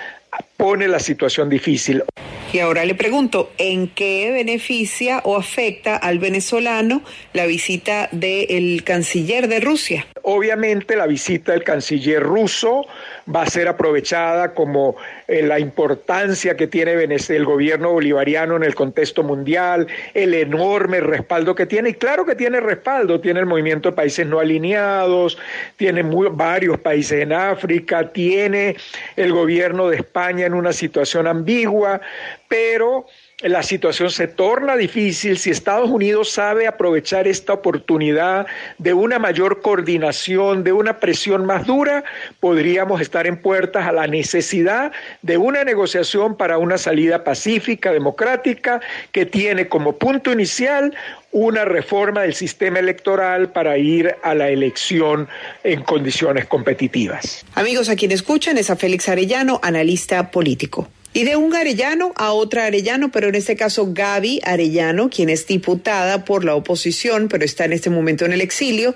pone 0.57 0.87
la 0.87 0.99
situación 0.99 1.49
difícil. 1.49 2.03
Y 2.51 2.59
ahora 2.59 2.83
le 2.83 2.95
pregunto, 2.95 3.51
¿en 3.59 3.88
qué 3.88 4.31
beneficia 4.31 5.21
o 5.23 5.38
afecta 5.38 5.95
al 5.95 6.17
venezolano 6.17 7.03
la 7.31 7.45
visita 7.45 8.09
del 8.12 8.83
canciller 8.83 9.47
de 9.47 9.59
Rusia? 9.59 10.07
Obviamente 10.23 10.95
la 10.95 11.08
visita 11.08 11.51
del 11.51 11.63
canciller 11.63 12.21
ruso 12.21 12.86
va 13.34 13.43
a 13.43 13.45
ser 13.47 13.67
aprovechada 13.67 14.53
como 14.53 14.95
eh, 15.27 15.43
la 15.43 15.60
importancia 15.60 16.55
que 16.55 16.67
tiene 16.67 16.93
el 16.93 17.45
gobierno 17.45 17.91
bolivariano 17.91 18.55
en 18.55 18.63
el 18.63 18.75
contexto 18.75 19.23
mundial, 19.23 19.88
el 20.13 20.34
enorme 20.34 20.99
respaldo 20.99 21.55
que 21.55 21.65
tiene, 21.65 21.89
y 21.89 21.93
claro 21.93 22.25
que 22.25 22.36
tiene 22.36 22.60
respaldo, 22.60 23.19
tiene 23.19 23.39
el 23.39 23.45
movimiento 23.45 23.89
de 23.89 23.95
países 23.95 24.25
no 24.25 24.39
alineados, 24.39 25.38
tiene 25.77 26.03
varios 26.03 26.79
países 26.79 27.21
en 27.21 27.34
África, 27.34 28.10
tiene 28.10 28.75
el 29.15 29.32
gobierno 29.32 29.89
de 29.89 29.97
España 29.97 30.45
en 30.45 30.53
una 30.53 30.73
situación 30.73 31.27
ambigua, 31.27 32.01
pero 32.47 33.05
la 33.41 33.63
situación 33.63 34.12
se 34.12 34.28
torna 34.28 34.75
difícil 34.75 35.38
si 35.38 35.49
Estados 35.49 35.89
Unidos 35.89 36.30
sabe 36.30 36.67
aprovechar 36.67 37.25
esta 37.25 37.54
oportunidad 37.54 38.47
de 38.78 38.93
una 38.93 39.17
mayor 39.17 39.62
coordinación, 39.62 40.65
de 40.65 40.73
una 40.73 40.99
presión 40.99 41.45
más 41.45 41.65
dura, 41.65 42.04
podríamos 42.41 42.99
estar 42.99 43.28
en 43.28 43.38
puertas 43.38 43.88
a 43.88 43.93
la 43.93 44.08
necesidad 44.08 44.91
de 45.21 45.38
una 45.38 45.63
negociación 45.63 46.36
para 46.36 46.58
una 46.58 46.78
salida 46.78 47.23
pacífica, 47.23 47.93
democrática, 47.93 48.82
que 49.13 49.25
tiene 49.25 49.69
como 49.69 49.95
punto 49.95 50.34
inicial 50.34 50.93
una 51.32 51.63
reforma 51.63 52.23
del 52.23 52.34
sistema 52.34 52.80
electoral 52.80 53.52
para 53.54 53.78
ir 53.78 54.15
a 54.21 54.36
la 54.36 54.49
elección 54.49 55.30
en 55.63 55.82
condiciones 55.84 56.45
competitivas. 56.45 57.45
Amigos, 57.56 57.88
a 57.88 57.95
quien 57.95 58.12
escuchan 58.12 58.58
es 58.58 58.69
a 58.69 58.75
Félix 58.75 59.08
Arellano, 59.08 59.60
analista 59.63 60.32
político. 60.32 60.89
Y 61.11 61.23
de 61.23 61.35
un 61.35 61.55
arellano 61.55 62.13
a 62.15 62.33
otra 62.33 62.65
arellano, 62.65 63.11
pero 63.11 63.29
en 63.29 63.35
este 63.35 63.55
caso 63.55 63.91
Gaby 63.91 64.41
Arellano, 64.43 65.09
quien 65.09 65.29
es 65.29 65.47
diputada 65.47 66.23
por 66.23 66.45
la 66.45 66.53
oposición, 66.53 67.29
pero 67.29 67.43
está 67.43 67.65
en 67.65 67.73
este 67.73 67.89
momento 67.89 68.25
en 68.25 68.33
el 68.33 68.41
exilio. 68.41 68.93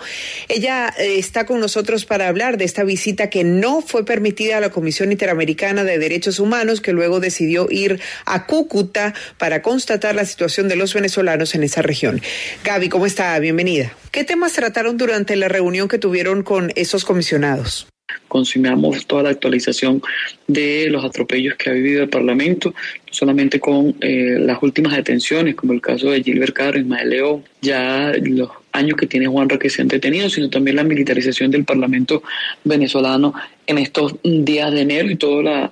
Ella 0.48 0.94
eh, 1.00 1.18
está 1.18 1.48
con 1.48 1.60
nosotros 1.60 2.06
para 2.06 2.28
hablar 2.28 2.58
de 2.58 2.66
esta 2.66 2.84
visita 2.84 3.32
que 3.32 3.44
no 3.44 3.82
fue 3.82 4.06
permitida 4.06 4.58
a 4.58 4.60
la 4.62 4.70
Comisión 4.70 5.12
Interamericana 5.12 5.84
de 5.84 5.98
Derechos 5.98 6.40
Humanos, 6.40 6.82
que 6.82 6.94
luego 6.94 7.20
decidió 7.20 7.68
ir 7.72 8.00
a 8.26 8.46
Cúcuta 8.46 9.16
para 9.40 9.64
constatar 9.64 10.14
la 10.14 10.26
situación 10.26 10.68
de 10.68 10.76
los 10.76 10.94
venezolanos 10.94 11.56
en 11.56 11.64
esa 11.64 11.82
región. 11.82 12.22
Gaby, 12.64 12.90
¿cómo 12.90 13.08
está? 13.08 13.40
Bienvenida. 13.40 13.92
¿Qué 14.12 14.24
temas 14.24 14.54
trataron 14.54 14.98
durante 14.98 15.36
la 15.36 15.48
reunión 15.48 15.88
que 15.88 15.98
tuvieron 15.98 16.44
con 16.44 16.72
esos 16.76 17.06
comisionados? 17.06 17.88
Consumamos 18.28 19.06
toda 19.06 19.24
la 19.24 19.30
actualización 19.30 20.02
de 20.48 20.90
los 20.90 21.06
atropellos 21.06 21.56
que 21.56 21.70
ha 21.70 21.74
vivido 21.74 22.04
el 22.04 22.10
Parlamento, 22.10 22.72
no 22.72 23.14
solamente 23.14 23.60
con 23.60 23.96
eh, 24.02 24.38
las 24.40 24.62
últimas 24.62 24.96
detenciones, 24.96 25.56
como 25.56 25.74
el 25.74 25.82
caso 25.82 26.10
de 26.10 26.24
Gilbert 26.24 26.54
Carr, 26.54 26.78
Ismael 26.78 27.10
León, 27.10 27.44
ya 27.62 28.12
los 28.22 28.50
años 28.72 28.98
que 28.98 29.06
tiene 29.06 29.28
Juan 29.28 29.48
que 29.48 29.70
se 29.70 29.84
han 29.84 29.88
detenido, 29.88 30.30
sino 30.30 30.50
también 30.50 30.78
la 30.78 30.84
militarización 30.84 31.52
del 31.52 31.64
Parlamento 31.64 32.24
venezolano 32.64 33.34
en 33.68 33.78
estos 33.78 34.16
días 34.24 34.72
de 34.72 34.82
enero 34.82 35.12
y 35.12 35.16
todo 35.16 35.44
la, 35.44 35.72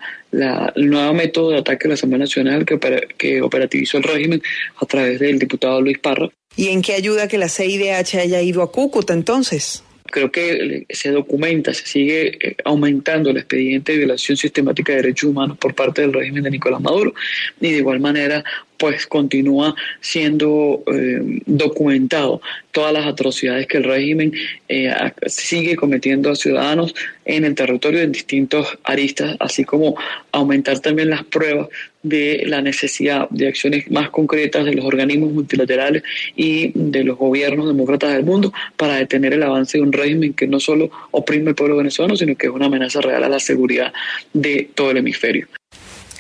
el 0.76 0.90
nuevo 0.90 1.14
método 1.14 1.50
de 1.50 1.58
ataque 1.58 1.88
a 1.88 1.90
la 1.90 1.94
Asamblea 1.96 2.20
Nacional 2.20 2.64
que, 2.64 2.80
que 3.18 3.42
operativizó 3.42 3.98
el 3.98 4.04
régimen 4.04 4.42
a 4.80 4.86
través 4.86 5.20
del 5.20 5.40
diputado 5.40 5.82
Luis 5.82 5.98
Parra. 5.98 6.30
¿Y 6.56 6.68
en 6.68 6.82
qué 6.84 6.94
ayuda 6.94 7.28
que 7.28 7.40
la 7.40 7.50
CIDH 7.50 8.20
haya 8.20 8.42
ido 8.42 8.62
a 8.62 8.72
Cúcuta 8.72 9.14
entonces? 9.14 9.84
Creo 10.12 10.32
que 10.32 10.86
se 10.90 11.12
documenta, 11.12 11.74
se 11.74 11.86
sigue 11.86 12.38
eh, 12.40 12.56
aumentando 12.66 13.32
el 13.32 13.38
expediente 13.38 13.94
de 13.94 14.00
violación 14.00 14.38
sistemática 14.38 14.92
de 14.92 15.02
derechos 15.02 15.30
humanos 15.30 15.58
por 15.58 15.74
parte 15.74 16.02
del 16.02 16.14
régimen 16.14 16.44
de 16.44 16.52
Nicolás 16.52 16.82
Maduro. 16.82 17.14
Y 17.60 17.72
de 17.72 17.78
igual 17.78 18.00
manera 18.00 18.44
pues 18.82 19.06
continúa 19.06 19.76
siendo 20.00 20.84
eh, 20.92 21.40
documentado 21.46 22.42
todas 22.72 22.92
las 22.92 23.06
atrocidades 23.06 23.68
que 23.68 23.78
el 23.78 23.84
régimen 23.84 24.34
eh, 24.68 24.92
sigue 25.28 25.76
cometiendo 25.76 26.32
a 26.32 26.36
ciudadanos 26.36 26.96
en 27.24 27.46
el 27.46 27.54
territorio 27.54 28.02
en 28.02 28.12
distintos 28.12 28.80
aristas, 28.84 29.38
así 29.40 29.66
como 29.66 29.96
aumentar 30.32 30.80
también 30.80 31.12
las 31.12 31.24
pruebas 31.26 31.68
de 32.02 32.44
la 32.48 32.64
necesidad 32.64 33.30
de 33.30 33.50
acciones 33.50 33.92
más 33.92 34.10
concretas 34.10 34.66
de 34.66 34.74
los 34.74 34.84
organismos 34.84 35.32
multilaterales 35.32 36.02
y 36.36 36.72
de 36.74 37.04
los 37.04 37.20
gobiernos 37.20 37.68
demócratas 37.68 38.14
del 38.14 38.24
mundo 38.24 38.52
para 38.78 38.96
detener 38.96 39.34
el 39.34 39.44
avance 39.44 39.78
de 39.78 39.84
un 39.84 39.94
régimen 39.94 40.34
que 40.34 40.48
no 40.48 40.60
solo 40.60 40.90
oprime 41.12 41.50
al 41.50 41.56
pueblo 41.56 41.78
venezolano, 41.78 42.16
sino 42.16 42.36
que 42.36 42.48
es 42.48 42.52
una 42.52 42.66
amenaza 42.66 43.00
real 43.00 43.24
a 43.24 43.30
la 43.30 43.40
seguridad 43.40 43.94
de 44.34 44.72
todo 44.74 44.90
el 44.90 44.98
hemisferio. 44.98 45.48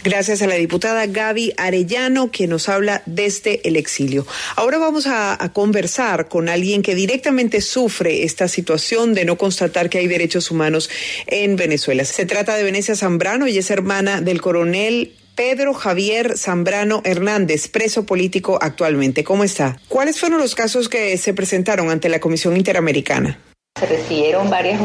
Gracias 0.03 0.41
a 0.41 0.47
la 0.47 0.55
diputada 0.55 1.05
Gaby 1.05 1.53
Arellano, 1.57 2.31
que 2.31 2.47
nos 2.47 2.69
habla 2.69 3.03
desde 3.05 3.67
el 3.67 3.75
exilio. 3.75 4.25
Ahora 4.55 4.79
vamos 4.79 5.05
a, 5.05 5.37
conversar 5.53 6.27
con 6.27 6.49
alguien 6.49 6.81
que 6.81 6.95
directamente 6.95 7.61
sufre 7.61 8.23
esta 8.23 8.47
situación 8.47 9.13
de 9.13 9.25
no 9.25 9.37
constatar 9.37 9.89
que 9.89 9.99
hay 9.99 10.07
derechos 10.07 10.49
humanos 10.49 10.89
en 11.27 11.55
Venezuela. 11.55 12.03
Se 12.05 12.25
trata 12.25 12.55
de 12.55 12.63
Venecia 12.63 12.95
Zambrano, 12.95 13.45
ella 13.45 13.59
es 13.59 13.69
hermana 13.69 14.21
del 14.21 14.41
coronel 14.41 15.13
Pedro 15.35 15.73
Javier 15.73 16.37
Zambrano 16.37 17.01
Hernández, 17.05 17.67
preso 17.67 18.05
político 18.05 18.57
actualmente. 18.61 19.23
¿Cómo 19.23 19.43
está? 19.43 19.79
¿Cuáles 19.87 20.19
fueron 20.19 20.39
los 20.39 20.55
casos 20.55 20.89
que 20.89 21.17
se 21.17 21.33
presentaron 21.33 21.89
ante 21.89 22.09
la 22.09 22.19
Comisión 22.19 22.57
Interamericana? 22.57 23.39
Se 23.79 23.87
recibieron 23.87 24.47
varias 24.49 24.79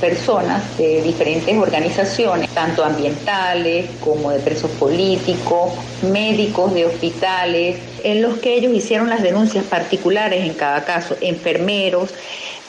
personas 0.00 0.76
de 0.76 1.02
diferentes 1.02 1.56
organizaciones, 1.56 2.50
tanto 2.50 2.84
ambientales 2.84 3.86
como 4.02 4.32
de 4.32 4.40
presos 4.40 4.72
políticos, 4.72 5.74
médicos 6.02 6.74
de 6.74 6.86
hospitales, 6.86 7.76
en 8.02 8.22
los 8.22 8.38
que 8.38 8.54
ellos 8.54 8.72
hicieron 8.72 9.08
las 9.08 9.22
denuncias 9.22 9.64
particulares 9.66 10.44
en 10.44 10.54
cada 10.54 10.84
caso, 10.84 11.16
enfermeros, 11.20 12.12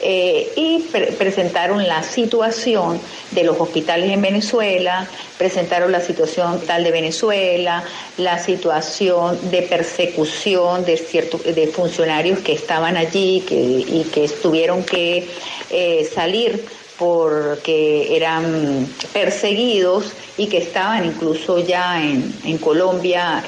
eh, 0.02 0.52
y 0.56 0.80
presentaron 1.18 1.86
la 1.86 2.02
situación 2.02 3.00
de 3.30 3.44
los 3.44 3.58
hospitales 3.58 4.10
en 4.10 4.20
Venezuela, 4.20 5.08
presentaron 5.38 5.90
la 5.90 6.00
situación 6.00 6.60
tal 6.66 6.84
de 6.84 6.90
Venezuela, 6.90 7.82
la 8.18 8.38
situación 8.38 9.50
de 9.50 9.62
persecución 9.62 10.84
de 10.84 10.98
ciertos 10.98 11.42
de 11.44 11.66
funcionarios 11.68 12.40
que 12.40 12.52
estaban 12.52 12.96
allí 12.96 13.42
que, 13.48 13.54
y 13.54 14.06
que 14.12 14.28
tuvieron 14.28 14.84
que 14.84 15.28
eh, 15.70 16.08
salir 16.14 16.64
porque 16.98 18.16
eran 18.16 18.86
perseguidos 19.12 20.12
y 20.36 20.46
que 20.46 20.58
estaban 20.58 21.04
incluso 21.04 21.58
ya 21.58 22.02
en, 22.02 22.58
Colombia 22.58 23.44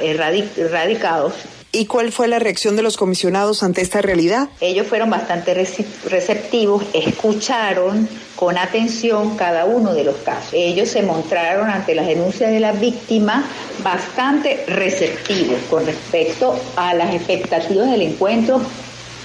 radicados 0.70 1.34
¿Y 1.70 1.86
cuál 1.86 2.12
fue 2.12 2.28
la 2.28 2.38
reacción 2.38 2.76
de 2.76 2.82
los 2.82 2.96
comisionados 2.96 3.62
ante 3.62 3.82
esta 3.82 4.00
realidad? 4.00 4.48
Ellos 4.60 4.86
fueron 4.86 5.10
bastante 5.10 5.52
receptivos, 5.54 6.84
escucharon 6.94 8.08
con 8.36 8.56
atención 8.56 9.36
cada 9.36 9.66
uno 9.66 9.92
de 9.92 10.04
los 10.04 10.16
casos. 10.16 10.50
Ellos 10.52 10.88
se 10.88 11.02
mostraron 11.02 11.68
ante 11.68 11.94
las 11.94 12.06
denuncias 12.06 12.50
de 12.50 12.60
las 12.60 12.80
víctimas 12.80 13.44
bastante 13.82 14.64
receptivos 14.66 15.58
con 15.68 15.84
respecto 15.84 16.58
a 16.76 16.94
las 16.94 17.14
expectativas 17.14 17.90
del 17.90 18.02
encuentro 18.02 18.62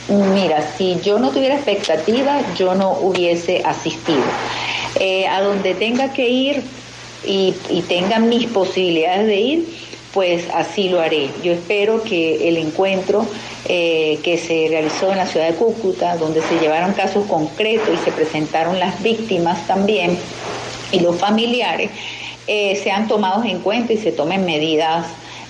Mira, 0.09 0.61
si 0.77 0.99
yo 1.01 1.17
no 1.17 1.31
tuviera 1.31 1.55
expectativas, 1.55 2.43
yo 2.57 2.75
no 2.75 2.91
hubiese 2.91 3.61
asistido. 3.63 4.23
Eh, 4.99 5.27
a 5.27 5.41
donde 5.41 5.73
tenga 5.75 6.11
que 6.13 6.27
ir 6.27 6.61
y, 7.25 7.53
tenga 7.87 8.19
mis 8.19 8.47
posibilidades 8.47 9.27
de 9.27 9.35
ir, 9.35 9.65
pues 10.13 10.45
así 10.53 10.89
lo 10.89 11.01
haré. 11.01 11.29
Yo 11.43 11.53
espero 11.53 12.03
que 12.03 12.47
el 12.47 12.57
encuentro 12.57 13.25
eh, 13.67 14.19
que 14.23 14.37
se 14.37 14.67
realizó 14.69 15.11
en 15.11 15.17
la 15.17 15.25
ciudad 15.25 15.47
de 15.47 15.55
Cúcuta, 15.55 16.15
donde 16.17 16.41
se 16.41 16.59
llevaron 16.59 16.93
casos 16.93 17.25
concretos 17.25 17.89
y 17.93 17.97
se 18.05 18.11
presentaron 18.11 18.79
las 18.79 19.01
víctimas 19.01 19.65
también 19.67 20.17
y 20.91 20.99
los 20.99 21.17
familiares, 21.17 21.89
eh, 22.45 22.75
sean 22.75 23.07
tomados 23.07 23.45
en 23.45 23.59
cuenta 23.59 23.93
y 23.93 23.97
se 23.97 24.11
tomen 24.11 24.45
medidas 24.45 25.07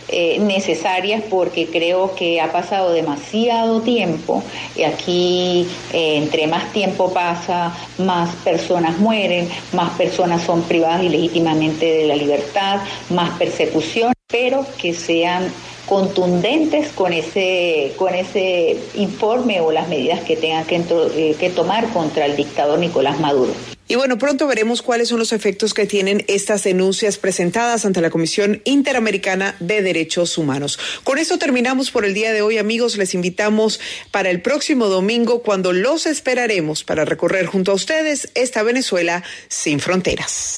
eh, 0.10 0.38
necesarias 0.40 1.24
porque 1.30 1.68
creo 1.68 2.14
que 2.14 2.42
ha 2.42 2.52
pasado 2.52 2.92
demasiado 2.92 3.82
tiempo 3.82 4.44
y 4.76 4.84
aquí 4.84 5.66
eh, 5.94 6.18
entre 6.18 6.46
más 6.46 6.72
tiempo 6.74 7.14
pasa, 7.14 7.74
más 7.98 8.36
personas 8.44 8.98
mueren, 9.00 9.50
más 9.72 9.92
personas 9.92 10.44
son 10.44 10.62
privadas 10.64 11.04
ilegítimamente 11.04 11.86
de 11.86 12.08
la 12.08 12.16
libertad, 12.16 12.82
más 13.10 13.32
persecución, 13.40 14.14
pero 14.34 14.66
que 14.82 14.96
sean 14.96 15.54
contundentes 15.86 16.88
con 16.90 17.14
ese, 17.14 17.94
con 17.98 18.16
ese 18.16 18.80
informe 18.96 19.62
o 19.62 19.72
las 19.72 19.88
medidas 19.88 20.22
que 20.22 20.36
tengan 20.36 20.66
que, 20.66 20.78
eh, 21.16 21.36
que 21.40 21.52
tomar 21.52 21.88
contra 21.90 22.26
el 22.26 22.36
dictador 22.36 22.80
Nicolás 22.80 23.20
Maduro. 23.20 23.54
Y 23.88 23.96
bueno, 23.96 24.18
pronto 24.18 24.48
veremos 24.48 24.82
cuáles 24.82 25.10
son 25.10 25.20
los 25.20 25.34
efectos 25.34 25.76
que 25.76 25.86
tienen 25.86 26.26
estas 26.28 26.64
denuncias 26.64 27.20
presentadas 27.20 27.86
ante 27.86 28.02
la 28.02 28.10
Comisión 28.10 28.62
Interamericana 28.64 29.56
de 29.60 29.84
Derechos 29.84 30.36
Humanos. 30.40 30.80
Con 31.04 31.20
eso 31.20 31.38
terminamos 31.38 31.92
por 31.92 32.04
el 32.04 32.16
día 32.16 32.34
de 32.34 32.42
hoy, 32.42 32.58
amigos. 32.58 32.98
Les 32.98 33.14
invitamos 33.14 33.80
para 34.10 34.32
el 34.32 34.42
próximo 34.42 34.88
domingo, 34.88 35.44
cuando 35.44 35.74
los 35.74 36.08
esperaremos 36.08 36.84
para 36.84 37.06
recorrer 37.06 37.46
junto 37.46 37.72
a 37.72 37.76
ustedes 37.76 38.32
esta 38.34 38.64
Venezuela 38.64 39.22
sin 39.48 39.80
fronteras. 39.80 40.58